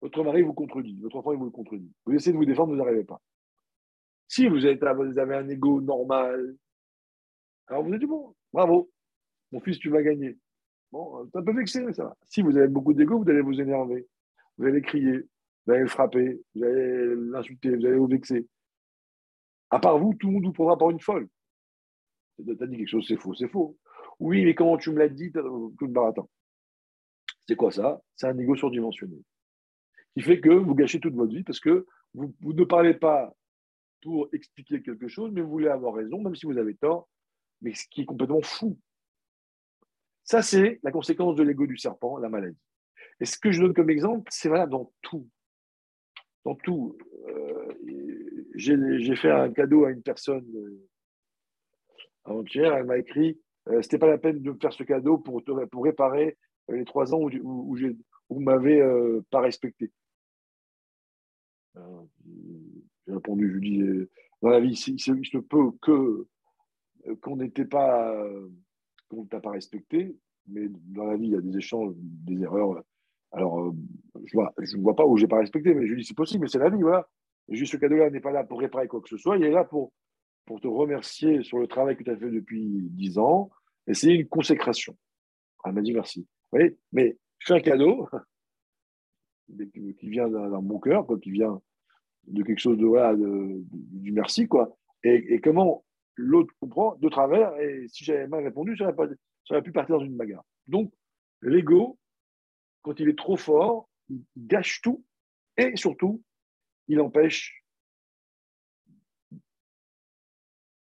Votre 0.02 0.24
mari 0.24 0.42
vous 0.42 0.54
contredit, 0.54 0.98
votre 1.02 1.18
enfant 1.18 1.32
il 1.32 1.40
vous 1.40 1.46
le 1.46 1.52
contredit. 1.52 1.92
Vous 2.06 2.14
essayez 2.14 2.34
de 2.34 2.38
vous 2.38 2.46
défendre, 2.46 2.72
vous 2.74 2.78
n'arrivez 2.78 3.04
pas. 3.04 3.22
Si 4.28 4.48
vous, 4.48 4.66
êtes, 4.66 4.84
vous 4.84 5.20
avez 5.20 5.36
un 5.36 5.48
ego 5.50 5.82
normal, 5.82 6.56
alors 7.68 7.84
vous 7.84 7.96
dites 7.96 8.08
bon, 8.08 8.36
bravo, 8.54 8.92
mon 9.52 9.60
fils, 9.62 9.80
tu 9.80 9.90
vas 9.90 10.02
gagner. 10.02 10.38
Bon, 10.92 11.28
c'est 11.30 11.38
un 11.38 11.44
peu 11.44 11.54
vexé, 11.54 11.82
mais 11.82 11.94
ça 11.94 12.06
va. 12.06 12.18
Si 12.28 12.42
vous 12.42 12.58
avez 12.58 12.68
beaucoup 12.68 12.94
d'ego, 12.94 13.22
vous 13.22 13.30
allez 13.30 13.42
vous 13.42 13.60
énerver, 13.60 14.08
vous 14.58 14.66
allez 14.66 14.82
crier, 14.82 15.28
vous 15.66 15.74
allez 15.74 15.82
le 15.82 15.88
frapper, 15.88 16.42
vous 16.54 16.64
allez 16.64 17.16
l'insulter, 17.32 17.76
vous 17.76 17.86
allez 17.86 17.98
vous 17.98 18.08
vexer. 18.08 18.48
À 19.70 19.80
part 19.80 19.98
vous, 19.98 20.14
tout 20.14 20.28
le 20.28 20.34
monde 20.34 20.46
vous 20.46 20.54
prendra 20.54 20.78
par 20.78 20.90
une 20.90 21.00
folle. 21.00 21.28
Tu 22.38 22.52
as 22.52 22.68
dit 22.68 22.78
quelque 22.78 22.88
chose, 22.88 23.06
c'est 23.08 23.18
faux, 23.18 23.34
c'est 23.34 23.48
faux. 23.48 23.78
Oui, 24.20 24.46
mais 24.46 24.56
comment 24.56 24.78
tu 24.78 24.92
me 24.92 25.00
l'as 25.00 25.10
dit, 25.10 25.32
tout 25.32 25.74
le 25.82 25.88
baratin? 25.88 26.28
C'est 27.48 27.56
quoi 27.56 27.72
ça? 27.72 28.02
C'est 28.16 28.28
un 28.28 28.38
ego 28.38 28.56
surdimensionné 28.56 29.18
qui 30.16 30.22
fait 30.22 30.40
que 30.40 30.50
vous 30.50 30.76
gâchez 30.76 31.00
toute 31.00 31.14
votre 31.14 31.34
vie 31.34 31.44
parce 31.44 31.60
que 31.60 31.86
vous, 32.14 32.34
ne 32.42 32.64
parlez 32.64 32.94
pas 32.94 33.36
pour 34.06 34.30
expliquer 34.34 34.84
quelque 34.84 35.08
chose, 35.08 35.32
mais 35.34 35.42
vous 35.42 35.50
voulez 35.50 35.68
avoir 35.68 35.96
raison, 35.96 36.22
même 36.22 36.36
si 36.36 36.46
vous 36.46 36.60
avez 36.60 36.76
tort, 36.76 37.10
mais 37.62 37.74
ce 37.74 37.88
qui 37.90 38.02
est 38.02 38.06
complètement 38.06 38.42
fou. 38.42 38.78
Ça, 40.24 40.44
c'est 40.44 40.80
la 40.84 40.92
conséquence 40.92 41.36
de 41.36 41.42
l'ego 41.42 41.66
du 41.66 41.78
serpent, 41.78 42.18
la 42.20 42.30
maladie. 42.30 42.58
Et 43.20 43.26
ce 43.26 43.40
que 43.40 43.52
je 43.52 43.62
donne 43.62 43.74
comme 43.74 43.90
exemple, 43.90 44.30
c'est 44.32 44.48
valable 44.48 44.72
dans 44.74 44.94
tout. 45.02 45.28
Dans 46.46 46.54
tout. 46.54 46.96
Euh, 47.30 47.74
j'ai 48.54 49.16
fait 49.16 49.32
un 49.32 49.52
cadeau 49.52 49.86
à 49.86 49.92
une 49.92 50.04
personne 50.04 50.46
euh, 50.56 50.88
avant-hier, 52.26 52.74
elle 52.76 52.86
m'a 52.86 53.00
écrit 53.00 53.40
euh, 53.70 53.82
c'était 53.82 53.98
pas 53.98 54.08
la 54.08 54.20
peine 54.20 54.40
de 54.44 54.52
me 54.52 54.58
faire 54.60 54.74
ce 54.74 54.84
cadeau 54.84 55.18
pour, 55.18 55.44
pour 55.72 55.84
réparer 55.84 56.38
les 56.70 56.86
trois 56.86 57.16
ans 57.16 57.20
où, 57.20 57.32
où, 57.42 57.76
où, 57.76 57.78
vous 58.30 58.40
m'avez 58.40 58.82
pas 59.32 59.42
respecté. 59.42 59.92
J'ai 63.08 63.14
répondu, 63.14 63.50
je 63.50 63.54
lui 63.58 63.70
dis, 63.70 63.82
euh, 63.82 64.10
dans 64.42 64.50
la 64.50 64.60
vie, 64.60 64.72
il 64.72 65.00
se, 65.00 65.24
se 65.24 65.38
peut 65.38 65.72
que 65.82 66.28
euh, 67.08 67.16
qu'on 67.22 67.38
n'était 67.38 67.66
pas, 67.66 68.12
euh, 68.14 68.50
qu'on 69.10 69.24
ne 69.24 69.28
t'a 69.28 69.40
pas 69.40 69.52
respecté, 69.52 70.16
mais 70.48 70.68
dans 70.70 71.06
la 71.06 71.18
vie, 71.18 71.28
il 71.28 71.32
y 71.32 71.36
a 71.36 71.42
des 71.42 71.58
échanges, 71.58 71.94
des 71.98 72.42
erreurs. 72.42 72.84
Alors, 73.32 73.74
je 74.24 74.38
ne 74.38 74.82
vois 74.82 74.96
pas 74.96 75.06
où 75.06 75.18
j'ai 75.18 75.28
pas 75.28 75.40
respecté, 75.40 75.74
mais 75.74 75.86
je 75.88 75.94
lui 75.94 76.02
dis, 76.02 76.08
c'est 76.08 76.16
possible, 76.16 76.44
mais 76.44 76.50
c'est 76.50 76.60
la 76.60 76.70
vie, 76.70 76.82
voilà. 76.82 77.08
Juste 77.50 77.74
ce 77.74 77.78
cadeau-là 77.78 78.10
n'est 78.10 78.22
pas 78.22 78.32
là 78.32 78.44
pour 78.44 78.60
réparer 78.60 78.88
quoi 78.88 79.02
que 79.02 79.10
ce 79.10 79.18
soit, 79.18 79.38
il 79.38 79.44
est 79.44 79.52
là 79.52 79.64
pour, 79.64 79.94
pour 80.46 80.60
te 80.60 80.68
remercier 80.68 81.44
sur 81.44 81.60
le 81.60 81.68
travail 81.68 81.96
que 81.96 82.04
tu 82.04 82.10
as 82.10 82.18
fait 82.18 82.32
depuis 82.32 82.88
dix 82.92 83.18
ans, 83.20 83.52
et 83.88 83.94
c'est 83.94 84.14
une 84.14 84.28
consécration. 84.28 84.98
Elle 85.64 85.74
m'a 85.74 85.82
dit 85.82 85.94
merci. 85.94 86.22
Vous 86.22 86.60
voyez 86.60 86.78
mais 86.92 87.18
je 87.40 87.48
fais 87.48 87.54
un 87.54 87.60
cadeau, 87.60 88.08
qui 90.00 90.10
vient 90.10 90.28
d'un 90.28 90.62
bon 90.62 90.80
cœur, 90.80 91.06
quoi, 91.06 91.20
qui 91.20 91.32
vient 91.32 91.62
de 92.28 92.44
quelque 92.44 92.60
chose 92.60 92.78
de, 92.78 92.86
voilà, 92.86 93.16
du 93.16 94.12
merci, 94.12 94.48
quoi. 94.48 94.78
Et, 95.04 95.40
comment 95.42 95.86
l'autre 96.16 96.54
comprend 96.60 96.96
de 96.96 97.10
travers, 97.10 97.56
et 97.60 97.88
si 97.90 98.06
j'avais 98.06 98.28
mal 98.28 98.44
répondu, 98.44 98.76
pas, 98.78 99.08
j'aurais 99.48 99.62
pu 99.62 99.72
partir 99.72 99.98
dans 99.98 100.06
une 100.06 100.18
bagarre. 100.18 100.46
Donc, 100.68 100.94
l'ego, 101.42 102.00
quand 102.82 103.00
il 103.00 103.10
est 103.10 103.18
trop 103.18 103.38
fort, 103.38 103.90
il 104.10 104.24
gâche 104.38 104.82
tout, 104.82 105.04
et 105.58 105.76
surtout, 105.76 106.24
il 106.88 107.00
empêche, 107.02 107.64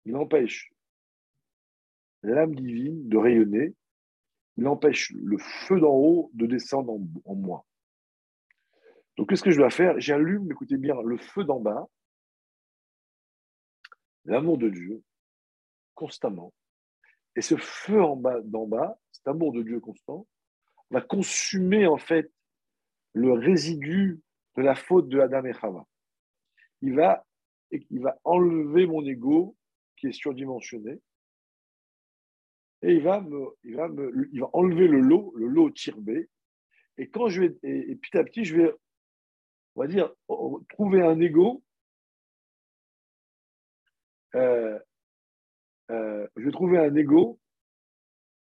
il 0.05 0.17
empêche 0.17 0.73
l'âme 2.23 2.55
divine 2.55 3.09
de 3.09 3.17
rayonner, 3.17 3.75
il 4.57 4.67
empêche 4.67 5.13
le 5.13 5.39
feu 5.39 5.81
d'en 5.81 5.95
haut 5.95 6.31
de 6.35 6.47
descendre 6.47 6.99
en 7.25 7.35
moi. 7.35 7.65
Donc, 9.21 9.29
qu'est-ce 9.29 9.43
que 9.43 9.51
je 9.51 9.59
dois 9.59 9.69
faire? 9.69 10.01
J'allume, 10.01 10.51
écoutez 10.51 10.79
bien, 10.79 10.95
le 11.03 11.19
feu 11.19 11.45
d'en 11.45 11.61
bas, 11.61 11.87
l'amour 14.25 14.57
de 14.57 14.71
Dieu, 14.71 15.03
constamment. 15.95 16.55
Et 17.37 17.43
ce 17.43 17.55
feu 17.59 18.03
en 18.03 18.17
bas, 18.17 18.41
d'en 18.41 18.67
bas, 18.67 18.99
cet 19.13 19.29
amour 19.29 19.53
de 19.53 19.63
Dieu 19.63 19.79
constant, 19.79 20.27
va 20.89 21.03
consumer 21.03 21.87
en 21.87 21.99
fait 21.99 22.33
le 23.13 23.35
résidu 23.35 24.23
de 24.57 24.63
la 24.63 24.75
faute 24.75 25.11
de 25.11 25.21
Adam 25.21 25.45
et 25.45 25.53
Chava. 25.53 25.85
Il 26.81 26.95
va, 26.95 27.27
il 27.73 28.01
va 28.01 28.19
enlever 28.25 28.87
mon 28.87 29.05
ego 29.05 29.55
qui 29.99 30.07
est 30.07 30.13
surdimensionné 30.13 30.99
et 32.81 32.95
il 32.95 33.03
va, 33.03 33.21
me, 33.21 33.49
il 33.65 33.77
va, 33.77 33.87
me, 33.89 34.31
il 34.33 34.41
va 34.41 34.49
enlever 34.55 34.89
le 34.89 35.01
lot, 35.01 35.35
le 35.37 35.47
lot 35.47 35.69
tirbé. 35.69 36.31
Et 36.97 37.11
quand 37.11 37.29
je 37.29 37.43
vais, 37.43 37.59
et 37.65 37.97
petit 37.97 38.17
à 38.17 38.25
petit, 38.25 38.47
je 38.47 38.57
vais 38.57 38.75
on 39.81 39.85
va 39.85 39.89
dire, 39.89 40.13
trouver 40.69 41.01
un 41.01 41.19
ego. 41.21 41.63
Euh, 44.35 44.79
euh, 45.91 46.29
je 46.37 46.45
vais 46.45 46.51
trouver 46.51 46.77
un 46.77 46.95
ego 46.95 47.41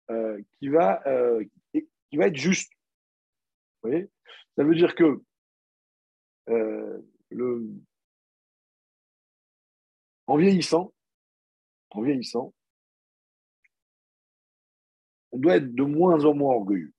euh, 0.09 0.41
qui, 0.57 0.69
va, 0.69 1.03
être 1.05 2.35
juste. 2.35 2.73
Vous 3.83 3.91
voyez? 3.91 4.09
Ça 4.57 4.63
veut 4.63 4.73
dire 4.73 4.95
que 4.95 5.21
le, 6.47 7.75
en 10.25 10.35
vieillissant, 10.35 10.91
en 11.91 12.01
vieillissant, 12.01 12.55
on 15.31 15.37
doit 15.37 15.57
être 15.57 15.75
de 15.75 15.83
moins 15.83 16.25
en 16.25 16.33
moins 16.33 16.55
orgueilleux. 16.55 16.91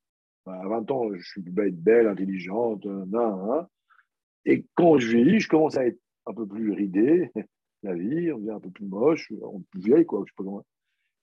À 0.46 0.68
20 0.68 0.88
ans, 0.92 1.12
je 1.12 1.20
suis 1.20 1.42
belle, 1.42 2.06
intelligente, 2.06 2.84
nan, 2.84 3.66
et 4.44 4.64
quand 4.74 4.98
je 4.98 5.16
vieillis, 5.16 5.40
je 5.40 5.48
commence 5.48 5.76
à 5.76 5.86
être 5.86 5.98
un 6.26 6.34
peu 6.34 6.46
plus 6.46 6.72
ridé, 6.72 7.30
la 7.82 7.94
vie, 7.94 8.32
on 8.32 8.38
devient 8.38 8.52
un 8.52 8.60
peu 8.60 8.70
plus 8.70 8.86
moche, 8.86 9.32
on 9.42 9.60
plus 9.60 9.80
vieille, 9.80 10.06
quoi, 10.06 10.22
je 10.26 10.30
sais 10.30 10.36
pas 10.36 10.44
comment. 10.44 10.64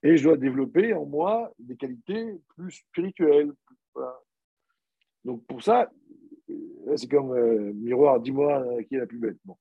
Et 0.04 0.18
je 0.18 0.24
dois 0.24 0.38
développer 0.38 0.94
en 0.94 1.06
moi 1.06 1.52
des 1.60 1.76
qualités 1.76 2.40
plus 2.56 2.72
spirituelles. 2.72 3.52
Donc 5.26 5.46
pour 5.48 5.64
ça, 5.64 5.92
c'est 6.96 7.10
comme 7.10 7.32
euh, 7.32 7.74
miroir, 7.74 8.20
dis-moi 8.20 8.62
euh, 8.62 8.84
qui 8.84 8.96
est 8.96 9.00
la 9.00 9.08
plus 9.08 9.18
belle. 9.18 9.38
Bon. 9.44 9.58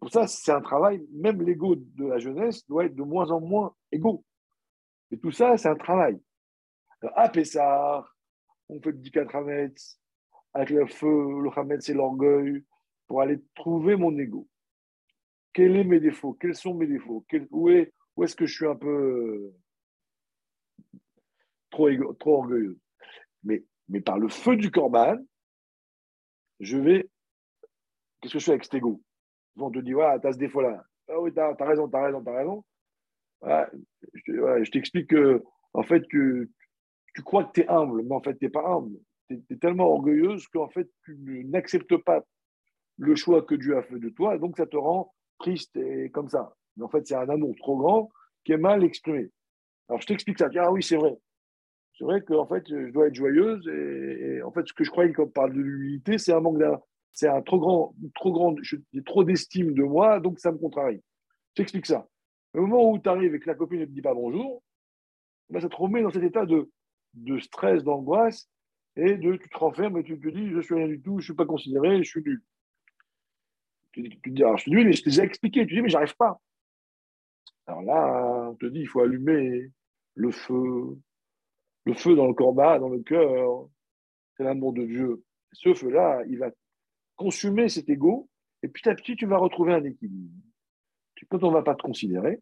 pour 0.00 0.10
ça, 0.10 0.26
c'est 0.26 0.52
un 0.52 0.60
travail, 0.60 1.06
même 1.12 1.42
l'ego 1.42 1.76
de 1.76 2.06
la 2.06 2.18
jeunesse 2.18 2.66
doit 2.66 2.86
être 2.86 2.94
de 2.94 3.02
moins 3.02 3.30
en 3.30 3.40
moins 3.40 3.74
égaux. 3.92 4.24
Et 5.10 5.18
tout 5.18 5.30
ça, 5.30 5.56
c'est 5.56 5.68
un 5.68 5.76
travail. 5.76 6.20
Alors, 7.00 7.18
à 7.18 7.28
Pessar, 7.28 8.16
on 8.68 8.80
fait 8.80 8.92
le 8.92 9.10
14 9.10 9.34
Hametz, 9.34 10.00
avec 10.58 10.70
le 10.70 10.86
feu, 10.86 11.40
le 11.40 11.50
Hametz 11.56 11.86
c'est 11.86 11.94
l'orgueil, 11.94 12.64
pour 13.06 13.22
aller 13.22 13.40
trouver 13.54 13.94
mon 13.94 14.16
ego. 14.18 14.48
Quels 15.52 15.76
sont 15.76 15.88
mes 15.88 16.00
défauts? 16.00 16.32
Quels 16.32 16.54
sont 16.56 16.74
mes 16.74 16.88
défauts? 16.88 17.24
Où 17.50 17.68
est, 17.68 17.92
où 18.16 18.24
est-ce 18.24 18.34
que 18.34 18.44
je 18.44 18.54
suis 18.54 18.66
un 18.66 18.74
peu 18.74 18.88
euh, 18.88 19.54
trop, 21.70 21.88
orgueilleux? 22.26 22.76
Mais, 23.44 23.64
mais 23.88 24.00
par 24.00 24.18
le 24.18 24.28
feu 24.28 24.56
du 24.56 24.72
Corban, 24.72 25.16
je 26.58 26.76
vais. 26.76 27.08
Qu'est-ce 28.20 28.32
que 28.32 28.38
je 28.40 28.44
fais 28.44 28.50
avec 28.50 28.64
cet 28.64 28.74
ego? 28.74 29.00
On 29.58 29.70
te 29.70 29.78
dit, 29.78 29.92
voilà, 29.92 30.18
tu 30.18 30.26
as 30.26 30.32
ce 30.32 30.38
défaut-là. 30.38 30.84
Ah 31.08 31.20
oui, 31.20 31.32
tu 31.32 31.38
as, 31.38 31.54
raison, 31.60 31.88
tu 31.88 31.96
as 31.96 32.02
raison, 32.02 32.20
tu 32.20 32.30
as 32.30 32.34
raison. 32.34 32.64
je, 34.12 34.70
t'explique 34.72 35.10
que, 35.10 35.40
en 35.72 35.84
fait, 35.84 36.02
tu, 36.08 36.50
tu 37.14 37.22
crois 37.22 37.44
que 37.44 37.52
tu 37.52 37.60
es 37.60 37.68
humble, 37.68 38.02
mais 38.02 38.16
en 38.16 38.20
fait, 38.20 38.36
tu 38.36 38.44
n'es 38.44 38.50
pas 38.50 38.66
humble. 38.66 38.98
Tu 39.28 39.42
es, 39.50 39.56
tellement 39.56 39.88
orgueilleuse 39.88 40.46
qu'en 40.48 40.68
fait, 40.68 40.88
tu 41.04 41.44
n'acceptes 41.46 41.96
pas 41.98 42.24
le 42.98 43.14
choix 43.14 43.42
que 43.42 43.54
Dieu 43.54 43.76
a 43.76 43.82
fait 43.82 43.98
de 43.98 44.08
toi, 44.08 44.38
donc 44.38 44.56
ça 44.56 44.66
te 44.66 44.76
rend 44.76 45.14
triste 45.38 45.76
et 45.76 46.10
comme 46.10 46.28
ça. 46.28 46.54
Mais 46.76 46.84
en 46.84 46.88
fait, 46.88 47.06
c'est 47.06 47.14
un 47.14 47.28
amour 47.28 47.54
trop 47.56 47.76
grand 47.76 48.10
qui 48.44 48.52
est 48.52 48.58
mal 48.58 48.84
exprimé. 48.84 49.30
Alors, 49.88 50.00
je 50.00 50.06
t'explique 50.06 50.38
ça. 50.38 50.48
Ah 50.56 50.72
oui, 50.72 50.82
c'est 50.82 50.96
vrai. 50.96 51.16
C'est 51.96 52.04
vrai 52.04 52.22
qu'en 52.22 52.46
fait, 52.46 52.64
je 52.68 52.90
dois 52.90 53.08
être 53.08 53.14
joyeuse 53.14 53.66
et, 53.68 54.42
en 54.42 54.52
fait, 54.52 54.66
ce 54.66 54.72
que 54.72 54.84
je 54.84 54.90
croyais 54.90 55.12
quand 55.12 55.24
on 55.24 55.28
parle 55.28 55.52
de 55.52 55.60
l'humilité, 55.60 56.18
c'est 56.18 56.32
un 56.32 56.40
manque 56.40 56.58
d'un, 56.58 56.80
c'est 57.12 57.28
un 57.28 57.42
trop 57.42 57.58
grand, 57.58 57.94
trop 58.14 58.32
grand, 58.32 58.54
j'ai 58.62 59.02
trop 59.04 59.24
d'estime 59.24 59.74
de 59.74 59.82
moi, 59.82 60.20
donc 60.20 60.38
ça 60.38 60.52
me 60.52 60.58
contrarie. 60.58 61.02
Je 61.50 61.62
t'explique 61.62 61.86
ça. 61.86 62.06
Au 62.54 62.60
moment 62.60 62.90
où 62.92 62.98
tu 62.98 63.08
arrives 63.08 63.34
et 63.34 63.40
que 63.40 63.48
la 63.48 63.56
copine 63.56 63.80
ne 63.80 63.84
te 63.84 63.90
dit 63.90 64.02
pas 64.02 64.14
bonjour, 64.14 64.62
ben 65.50 65.60
ça 65.60 65.68
te 65.68 65.76
remet 65.76 66.02
dans 66.02 66.10
cet 66.10 66.22
état 66.22 66.46
de, 66.46 66.70
de 67.14 67.38
stress, 67.40 67.82
d'angoisse 67.82 68.48
et 68.96 69.16
de 69.16 69.36
tu 69.36 69.48
te 69.48 69.58
renfermes 69.58 69.98
et 69.98 70.04
tu 70.04 70.18
te 70.18 70.28
dis 70.28 70.50
je 70.50 70.60
suis 70.60 70.74
rien 70.74 70.88
du 70.88 71.00
tout, 71.00 71.12
je 71.12 71.16
ne 71.16 71.22
suis 71.22 71.34
pas 71.34 71.46
considéré, 71.46 72.02
je 72.02 72.08
suis 72.08 72.22
nul. 72.22 72.42
Tu, 73.92 74.08
te 74.08 74.30
dis 74.30 74.42
alors 74.42 74.56
je 74.56 74.62
suis 74.62 74.70
nul, 74.70 74.86
mais 74.86 74.92
je 74.92 75.02
t'ai 75.02 75.10
déjà 75.10 75.24
expliqué. 75.24 75.66
Tu 75.66 75.74
dis 75.74 75.82
mais 75.82 75.88
j'arrive 75.88 76.16
pas. 76.16 76.40
Alors 77.66 77.82
là, 77.82 78.48
on 78.50 78.54
te 78.54 78.66
dit 78.66 78.80
il 78.80 78.88
faut 78.88 79.00
allumer 79.00 79.70
le 80.14 80.30
feu, 80.30 80.98
le 81.84 81.94
feu 81.94 82.14
dans 82.16 82.26
le 82.26 82.34
corps 82.34 82.54
bas, 82.54 82.78
dans 82.78 82.88
le 82.88 83.00
cœur, 83.00 83.68
c'est 84.36 84.44
l'amour 84.44 84.72
de 84.72 84.84
Dieu. 84.84 85.24
Ce 85.52 85.74
feu-là, 85.74 86.22
il 86.28 86.38
va 86.38 86.50
consumer 87.16 87.68
cet 87.68 87.88
ego, 87.88 88.28
et 88.62 88.68
petit 88.68 88.88
à 88.88 88.94
petit, 88.94 89.16
tu 89.16 89.26
vas 89.26 89.38
retrouver 89.38 89.74
un 89.74 89.84
équilibre. 89.84 90.32
Quand 91.28 91.42
on 91.42 91.48
ne 91.48 91.54
va 91.54 91.62
pas 91.62 91.74
te 91.74 91.82
considérer, 91.82 92.40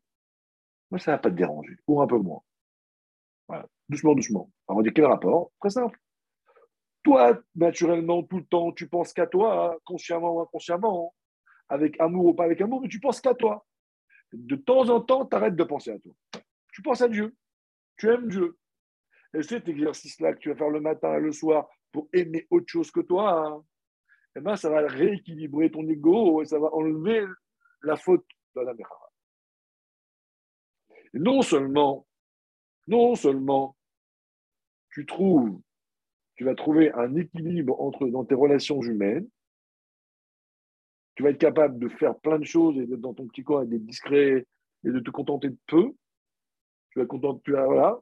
ça 0.98 1.12
ne 1.12 1.16
va 1.16 1.18
pas 1.18 1.30
te 1.30 1.36
déranger, 1.36 1.76
ou 1.86 2.00
un 2.00 2.06
peu 2.06 2.18
moins. 2.18 2.42
Voilà. 3.48 3.66
Doucement, 3.88 4.14
doucement. 4.14 4.50
Alors, 4.68 4.80
on 4.80 4.82
dit 4.82 4.92
quel 4.92 5.06
rapport? 5.06 5.52
Très 5.60 5.70
simple. 5.70 5.98
Toi, 7.06 7.40
naturellement, 7.54 8.24
tout 8.24 8.38
le 8.38 8.46
temps, 8.46 8.72
tu 8.72 8.88
penses 8.88 9.12
qu'à 9.12 9.28
toi, 9.28 9.78
consciemment 9.84 10.34
ou 10.34 10.40
inconsciemment, 10.40 11.14
avec 11.68 12.00
amour 12.00 12.26
ou 12.26 12.34
pas 12.34 12.42
avec 12.42 12.60
amour, 12.60 12.80
mais 12.80 12.88
tu 12.88 12.98
penses 12.98 13.20
qu'à 13.20 13.32
toi. 13.32 13.64
De 14.32 14.56
temps 14.56 14.88
en 14.88 15.00
temps, 15.00 15.24
tu 15.24 15.36
arrêtes 15.36 15.54
de 15.54 15.62
penser 15.62 15.92
à 15.92 16.00
toi. 16.00 16.12
Tu 16.72 16.82
penses 16.82 17.02
à 17.02 17.08
Dieu. 17.08 17.36
Tu 17.96 18.10
aimes 18.10 18.26
Dieu. 18.26 18.58
Et 19.34 19.42
cet 19.44 19.68
exercice-là 19.68 20.34
que 20.34 20.40
tu 20.40 20.48
vas 20.48 20.56
faire 20.56 20.68
le 20.68 20.80
matin 20.80 21.16
et 21.16 21.20
le 21.20 21.30
soir 21.30 21.68
pour 21.92 22.08
aimer 22.12 22.44
autre 22.50 22.66
chose 22.66 22.90
que 22.90 22.98
toi, 22.98 23.64
eh 24.34 24.40
ben, 24.40 24.56
ça 24.56 24.68
va 24.68 24.84
rééquilibrer 24.84 25.70
ton 25.70 25.88
ego 25.88 26.42
et 26.42 26.46
ça 26.46 26.58
va 26.58 26.74
enlever 26.74 27.24
la 27.82 27.94
faute 27.94 28.26
de 28.56 28.62
la. 28.62 28.72
Et 31.14 31.20
non 31.20 31.40
seulement, 31.40 32.04
non 32.88 33.14
seulement 33.14 33.76
tu 34.90 35.06
trouves, 35.06 35.60
tu 36.36 36.44
vas 36.44 36.54
trouver 36.54 36.92
un 36.92 37.14
équilibre 37.16 37.80
entre, 37.80 38.06
dans 38.08 38.24
tes 38.24 38.34
relations 38.34 38.80
humaines, 38.82 39.28
tu 41.14 41.22
vas 41.22 41.30
être 41.30 41.38
capable 41.38 41.78
de 41.78 41.88
faire 41.88 42.18
plein 42.18 42.38
de 42.38 42.44
choses 42.44 42.76
et 42.78 42.86
d'être 42.86 43.00
dans 43.00 43.14
ton 43.14 43.26
petit 43.26 43.42
coin 43.42 43.64
et 43.64 43.66
d'être 43.66 43.86
discret 43.86 44.46
et 44.84 44.90
de 44.90 45.00
te 45.00 45.10
contenter 45.10 45.48
de 45.48 45.58
peu. 45.66 45.92
Tu 46.90 46.98
vas 46.98 47.06
contenter, 47.06 47.40
tu 47.44 47.52
vas, 47.52 47.64
voilà, 47.64 48.00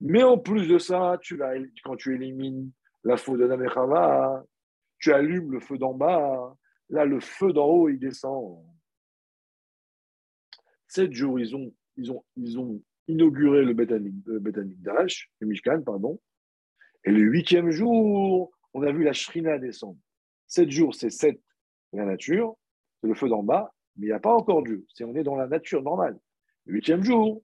mais 0.00 0.22
en 0.22 0.38
plus 0.38 0.68
de 0.68 0.78
ça, 0.78 1.18
tu 1.20 1.40
quand 1.82 1.96
tu 1.96 2.14
élimines 2.14 2.70
la 3.04 3.16
faute 3.16 3.40
de 3.40 3.46
Namechava, 3.46 4.44
tu 4.98 5.12
allumes 5.12 5.52
le 5.52 5.60
feu 5.60 5.78
d'en 5.78 5.94
bas. 5.94 6.56
Là, 6.88 7.04
le 7.04 7.20
feu 7.20 7.52
d'en 7.52 7.66
haut, 7.66 7.88
il 7.88 7.98
descend. 7.98 8.64
Sept 10.86 11.12
jours, 11.12 11.38
ils 11.38 11.54
ont, 11.54 11.74
ils 11.96 12.10
ont, 12.10 12.24
ils 12.36 12.58
ont 12.58 12.80
inauguré 13.08 13.64
le 13.64 13.74
Dash, 13.74 15.30
le 15.40 15.46
Mishkan, 15.46 15.82
pardon. 15.82 16.18
Et 17.08 17.10
le 17.10 17.20
huitième 17.20 17.70
jour, 17.70 18.52
on 18.74 18.82
a 18.82 18.92
vu 18.92 19.02
la 19.02 19.14
Shrina 19.14 19.56
descendre. 19.56 19.96
Sept 20.46 20.70
jours, 20.70 20.94
c'est 20.94 21.08
sept, 21.08 21.40
la 21.94 22.04
nature, 22.04 22.54
c'est 23.00 23.06
le 23.06 23.14
feu 23.14 23.30
d'en 23.30 23.42
bas, 23.42 23.72
mais 23.96 24.08
il 24.08 24.10
n'y 24.10 24.14
a 24.14 24.20
pas 24.20 24.34
encore 24.34 24.62
Dieu. 24.62 24.84
C'est 24.92 25.04
on 25.04 25.14
est 25.14 25.22
dans 25.22 25.34
la 25.34 25.46
nature 25.46 25.82
normale. 25.82 26.20
Le 26.66 26.74
huitième 26.74 27.02
jour, 27.02 27.42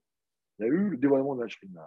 il 0.59 0.65
a 0.65 0.67
eu 0.67 0.89
le 0.89 0.97
dévoilement 0.97 1.33
de 1.33 1.41
la 1.41 1.47
Shrina. 1.47 1.81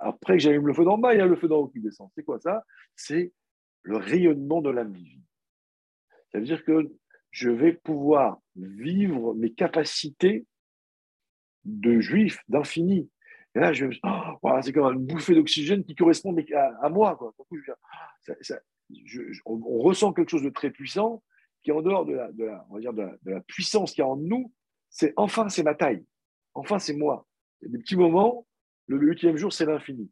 Après 0.00 0.32
que 0.32 0.38
j'allume 0.40 0.66
le 0.66 0.74
feu 0.74 0.82
d'en 0.82 0.98
bas, 0.98 1.14
il 1.14 1.18
y 1.18 1.20
a 1.20 1.26
le 1.26 1.36
feu 1.36 1.46
d'en 1.46 1.58
haut 1.58 1.68
qui 1.68 1.78
descend. 1.78 2.10
C'est 2.16 2.24
quoi 2.24 2.40
ça? 2.40 2.64
C'est 2.96 3.32
le 3.82 3.98
rayonnement 3.98 4.60
de 4.60 4.70
l'âme 4.70 4.92
divine. 4.92 5.22
Ça 6.32 6.40
veut 6.40 6.46
dire 6.46 6.64
que 6.64 6.92
je 7.30 7.48
vais 7.48 7.74
pouvoir 7.74 8.40
vivre 8.56 9.34
mes 9.34 9.52
capacités 9.52 10.46
de 11.64 12.00
juif, 12.00 12.40
d'infini. 12.48 13.08
Et 13.56 13.58
là, 13.58 13.72
je 13.72 13.86
oh, 14.42 14.50
c'est 14.62 14.72
comme 14.72 14.92
une 14.92 15.06
bouffée 15.06 15.34
d'oxygène 15.34 15.82
qui 15.82 15.94
correspond 15.94 16.36
à, 16.82 16.88
moi. 16.90 17.18
On, 19.46 19.78
ressent 19.78 20.12
quelque 20.12 20.28
chose 20.28 20.42
de 20.42 20.50
très 20.50 20.70
puissant 20.70 21.22
qui 21.62 21.70
est 21.70 21.72
en 21.72 21.80
dehors 21.80 22.04
de 22.04 22.14
la, 23.24 23.40
puissance 23.48 23.92
qu'il 23.92 24.02
y 24.02 24.04
a 24.04 24.08
en 24.08 24.16
nous. 24.16 24.52
C'est 24.90 25.14
enfin, 25.16 25.48
c'est 25.48 25.62
ma 25.62 25.74
taille. 25.74 26.04
Enfin, 26.52 26.78
c'est 26.78 26.94
moi. 26.94 27.26
Il 27.62 27.68
y 27.68 27.74
a 27.74 27.76
des 27.76 27.82
petits 27.82 27.96
moments 27.96 28.46
le 28.88 28.98
huitième 28.98 29.36
jour, 29.36 29.52
c'est 29.52 29.66
l'infini. 29.66 30.10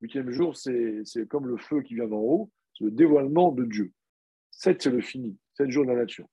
Le 0.00 0.06
huitième 0.06 0.30
jour, 0.30 0.56
c'est 0.56 1.04
comme 1.28 1.46
le 1.46 1.56
feu 1.56 1.82
qui 1.82 1.94
vient 1.94 2.08
d'en 2.08 2.18
haut, 2.18 2.50
c'est 2.76 2.84
le 2.84 2.90
dévoilement 2.90 3.52
de 3.52 3.64
Dieu. 3.64 3.92
Sept, 4.50 4.82
c'est 4.82 4.90
le 4.90 5.00
fini. 5.00 5.38
Sept 5.54 5.70
jours 5.70 5.84
de 5.84 5.90
la 5.90 5.96
nature. 5.96 6.26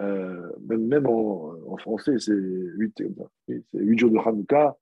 Euh, 0.00 0.50
même, 0.60 1.06
en, 1.06 1.76
français, 1.76 2.18
c'est 2.18 2.32
huit, 2.32 3.02
c'est 3.46 3.62
huit 3.74 3.98
jours 3.98 4.10
de 4.10 4.18
Hanouka. 4.18 4.76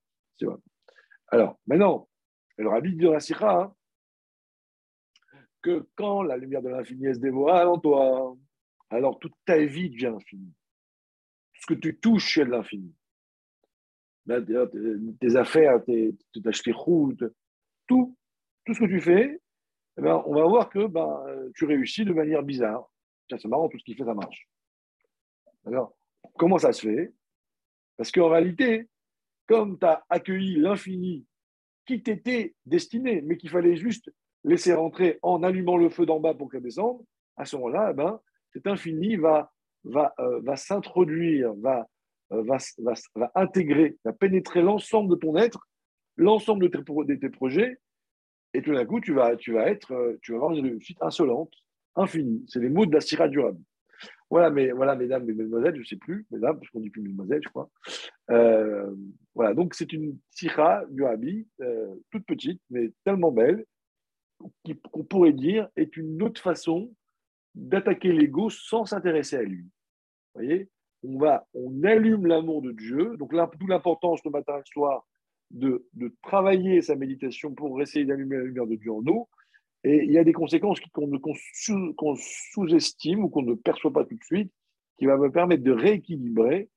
Alors, 1.28 1.58
maintenant, 1.66 2.08
le 2.56 2.68
rabbi 2.68 2.94
dit 2.94 3.04
dans 3.04 3.12
la 3.12 3.20
Sikha 3.20 3.72
que 5.62 5.86
quand 5.96 6.22
la 6.22 6.36
lumière 6.36 6.62
de 6.62 6.68
l'infini 6.68 7.12
se 7.14 7.18
dévoile 7.18 7.68
en 7.68 7.78
toi, 7.78 8.36
alors 8.90 9.18
toute 9.18 9.34
ta 9.44 9.58
vie 9.58 9.90
devient 9.90 10.06
infinie. 10.06 10.54
Ce 11.54 11.66
que 11.66 11.74
tu 11.74 11.98
touches, 11.98 12.34
c'est 12.34 12.44
de 12.44 12.50
l'infini 12.50 12.94
tes 15.20 15.36
affaires, 15.36 15.82
tes, 15.84 16.14
tes 16.32 16.72
tout, 17.86 18.16
tout 18.64 18.74
ce 18.74 18.80
que 18.80 18.86
tu 18.86 19.00
fais, 19.00 19.40
eh 19.96 20.00
ben, 20.00 20.22
on 20.26 20.34
va 20.34 20.44
voir 20.46 20.68
que 20.68 20.86
ben, 20.86 21.24
tu 21.54 21.64
réussis 21.64 22.04
de 22.04 22.12
manière 22.12 22.42
bizarre. 22.42 22.90
C'est 23.30 23.44
marrant, 23.46 23.68
tout 23.68 23.78
ce 23.78 23.84
qu'il 23.84 23.96
fait, 23.96 24.04
ça 24.04 24.14
marche. 24.14 24.48
Alors, 25.66 25.94
comment 26.36 26.58
ça 26.58 26.72
se 26.72 26.86
fait? 26.86 27.12
Parce 27.96 28.12
qu'en 28.12 28.28
réalité, 28.28 28.88
comme 29.46 29.78
tu 29.78 29.86
as 29.86 30.04
accueilli 30.08 30.56
l'infini 30.56 31.26
qui 31.86 32.02
t'était 32.02 32.54
destiné, 32.66 33.22
mais 33.22 33.36
qu'il 33.36 33.50
fallait 33.50 33.76
juste 33.76 34.12
laisser 34.44 34.74
rentrer 34.74 35.18
en 35.22 35.42
allumant 35.42 35.76
le 35.76 35.88
feu 35.88 36.06
d'en 36.06 36.20
bas 36.20 36.34
pour 36.34 36.50
qu'elle 36.50 36.62
descende, 36.62 37.02
à 37.36 37.44
ce 37.44 37.56
moment-là, 37.56 37.88
eh 37.90 37.94
ben, 37.94 38.20
cet 38.52 38.66
infini 38.66 39.16
va, 39.16 39.52
va, 39.84 40.14
euh, 40.20 40.40
va 40.40 40.56
s'introduire, 40.56 41.54
va, 41.54 41.88
euh, 42.32 42.42
va, 42.42 42.58
va, 43.14 43.32
intégrer, 43.34 43.96
va 44.04 44.12
pénétrer 44.12 44.62
l'ensemble 44.62 45.10
de 45.10 45.16
ton 45.16 45.36
être, 45.36 45.66
l'ensemble 46.16 46.68
de 46.68 46.68
tes, 46.68 46.78
de 46.82 47.14
tes, 47.14 47.30
projets, 47.30 47.78
et 48.54 48.62
tout 48.62 48.74
d'un 48.74 48.84
coup, 48.84 49.00
tu 49.00 49.12
vas, 49.12 49.36
tu 49.36 49.52
vas 49.52 49.68
être, 49.68 49.92
euh, 49.92 50.18
tu 50.22 50.32
vas 50.32 50.38
avoir 50.38 50.52
une 50.52 50.66
réussite 50.66 50.98
insolente, 51.00 51.52
infinie. 51.96 52.44
C'est 52.48 52.60
les 52.60 52.70
mots 52.70 52.86
de 52.86 52.94
la 52.94 53.00
syrah 53.00 53.28
durable. 53.28 53.60
Voilà, 54.30 54.50
mais, 54.50 54.72
voilà, 54.72 54.94
mesdames 54.94 55.28
et 55.28 55.32
mesdemoiselles, 55.32 55.74
je 55.74 55.80
ne 55.80 55.84
sais 55.86 55.96
plus, 55.96 56.26
mesdames, 56.30 56.58
parce 56.58 56.70
qu'on 56.70 56.80
dit 56.80 56.90
plus 56.90 57.02
mesdemoiselles, 57.02 57.40
je 57.42 57.48
crois. 57.48 57.70
Euh, 58.30 58.94
voilà, 59.34 59.54
donc 59.54 59.74
c'est 59.74 59.92
une 59.92 60.18
syrah 60.30 60.84
du 60.90 61.02
euh, 61.62 61.94
toute 62.10 62.26
petite, 62.26 62.60
mais 62.70 62.92
tellement 63.04 63.32
belle, 63.32 63.64
qu'on 64.92 65.04
pourrait 65.04 65.32
dire 65.32 65.68
est 65.76 65.96
une 65.96 66.22
autre 66.22 66.40
façon 66.40 66.92
d'attaquer 67.54 68.12
l'ego 68.12 68.50
sans 68.50 68.84
s'intéresser 68.84 69.36
à 69.36 69.42
lui. 69.42 69.62
Vous 69.62 70.42
voyez 70.42 70.68
on, 71.02 71.18
va, 71.18 71.46
on 71.54 71.82
allume 71.84 72.26
l'amour 72.26 72.62
de 72.62 72.72
Dieu. 72.72 73.16
Donc, 73.16 73.32
d'où 73.32 73.66
l'importance 73.66 74.20
le 74.24 74.30
matin 74.30 74.54
et 74.54 74.58
le 74.58 74.64
soir 74.66 75.06
de, 75.50 75.86
de, 75.94 76.14
travailler 76.22 76.82
sa 76.82 76.96
méditation 76.96 77.54
pour 77.54 77.80
essayer 77.80 78.04
d'allumer 78.04 78.36
la 78.36 78.44
lumière 78.44 78.66
de 78.66 78.74
Dieu 78.74 78.92
en 78.92 79.02
nous. 79.02 79.28
Et 79.84 80.04
il 80.04 80.12
y 80.12 80.18
a 80.18 80.24
des 80.24 80.32
conséquences 80.32 80.80
qu'on 80.80 82.16
sous-estime 82.16 83.24
ou 83.24 83.28
qu'on 83.28 83.42
ne 83.42 83.54
perçoit 83.54 83.92
pas 83.92 84.04
tout 84.04 84.16
de 84.16 84.24
suite, 84.24 84.52
qui 84.98 85.06
va 85.06 85.16
me 85.16 85.30
permettre 85.30 85.62
de 85.62 85.70
rééquilibrer 85.70 86.68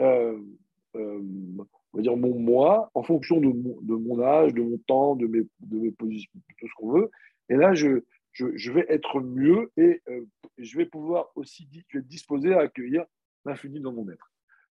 euh, 0.00 0.38
euh, 0.96 1.20
on 1.92 1.96
va 1.96 2.02
dire 2.02 2.16
mon 2.16 2.38
moi 2.38 2.90
en 2.94 3.02
fonction 3.02 3.40
de 3.40 3.94
mon, 3.94 4.20
âge, 4.20 4.52
de 4.52 4.62
mon 4.62 4.78
temps, 4.78 5.14
de 5.14 5.26
mes, 5.26 5.90
positions, 5.92 6.30
tout 6.58 6.68
ce 6.68 6.74
qu'on 6.76 6.92
veut. 6.92 7.10
Et 7.48 7.54
là, 7.54 7.74
je, 7.74 8.00
vais 8.72 8.86
être 8.88 9.20
mieux 9.20 9.70
et 9.76 10.02
euh, 10.08 10.24
je 10.58 10.76
vais 10.76 10.86
pouvoir 10.86 11.30
aussi 11.36 11.68
vais 11.92 12.00
disposer 12.00 12.54
à 12.54 12.60
accueillir 12.60 13.04
l'infini 13.44 13.80
dans 13.80 13.92
mon 13.92 14.08
être. 14.08 14.32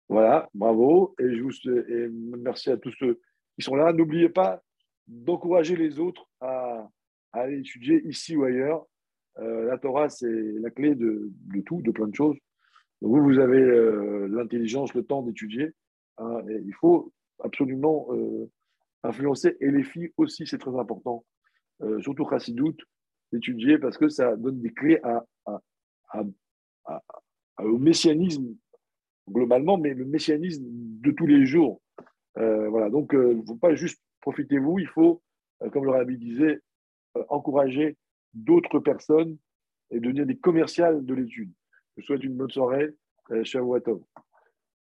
Voilà, 0.09 0.49
bravo. 0.55 1.15
Et 1.19 2.09
merci 2.11 2.71
à 2.71 2.77
tous 2.77 2.93
ceux 2.99 3.21
qui 3.55 3.65
sont 3.65 3.77
là. 3.77 3.93
N'oubliez 3.93 4.31
pas 4.31 4.63
d'encourager 5.07 5.77
les 5.77 5.99
autres 5.99 6.27
à, 6.41 6.89
à, 7.33 7.41
aller 7.41 7.59
étudier 7.59 8.07
ici 8.07 8.37
ou 8.37 8.45
ailleurs. 8.45 8.87
Euh, 9.39 9.67
la 9.67 9.79
Torah, 9.79 10.09
c'est 10.09 10.31
la 10.61 10.71
clé 10.71 10.95
de, 10.95 11.31
tout, 11.65 11.81
de 11.83 11.91
plein 11.91 12.09
de 12.09 12.15
choses. 12.15 12.37
Vous, 13.01 13.23
vous 13.23 13.39
avez 13.39 13.61
euh, 13.61 14.29
l'intelligence, 14.29 14.93
le 14.95 15.05
temps 15.05 15.23
d'étudier. 15.23 15.71
Hein, 16.19 16.43
il 16.49 16.75
faut 16.75 17.13
absolument 17.43 18.09
euh, 18.11 18.51
influencer. 19.03 19.57
Et 19.61 19.71
les 19.71 19.83
filles 19.83 20.13
aussi, 20.17 20.47
c'est 20.47 20.59
très 20.59 20.77
important. 20.77 21.25
Surtout 22.01 22.29
Chassidout, 22.29 22.77
d'étudier 23.33 23.79
parce 23.79 23.97
que 23.97 24.11
ça 24.11 24.37
donne 24.37 24.61
des 24.61 24.71
clés 24.71 25.01
au 27.59 27.79
messianisme 27.79 28.55
globalement, 29.27 29.79
mais 29.79 29.95
le 29.95 30.05
messianisme 30.05 30.63
de 30.67 31.11
tous 31.11 31.27
les 31.27 31.47
jours. 31.47 31.81
voilà, 32.35 32.91
donc 32.91 33.13
il 33.15 33.39
ne 33.39 33.43
faut 33.47 33.57
pas 33.57 33.75
juste 33.75 34.03
profitez-vous, 34.21 34.79
il 34.79 34.89
faut, 34.89 35.23
comme 35.73 35.85
le 35.85 35.93
rabbi 35.93 36.19
disait, 36.19 36.61
encourager 37.29 37.97
d'autres 38.35 38.79
personnes 38.79 39.37
et 39.91 40.01
devenir 40.01 40.27
des 40.27 40.37
commerciales 40.37 41.05
de 41.05 41.15
l'étude. 41.15 41.53
Je 41.97 42.03
vous 42.03 42.07
souhaite 42.07 42.25
une 42.25 42.37
bonne 42.37 42.51
soirée. 42.51 42.91
Shavua 43.45 43.81
Tov. 43.81 44.01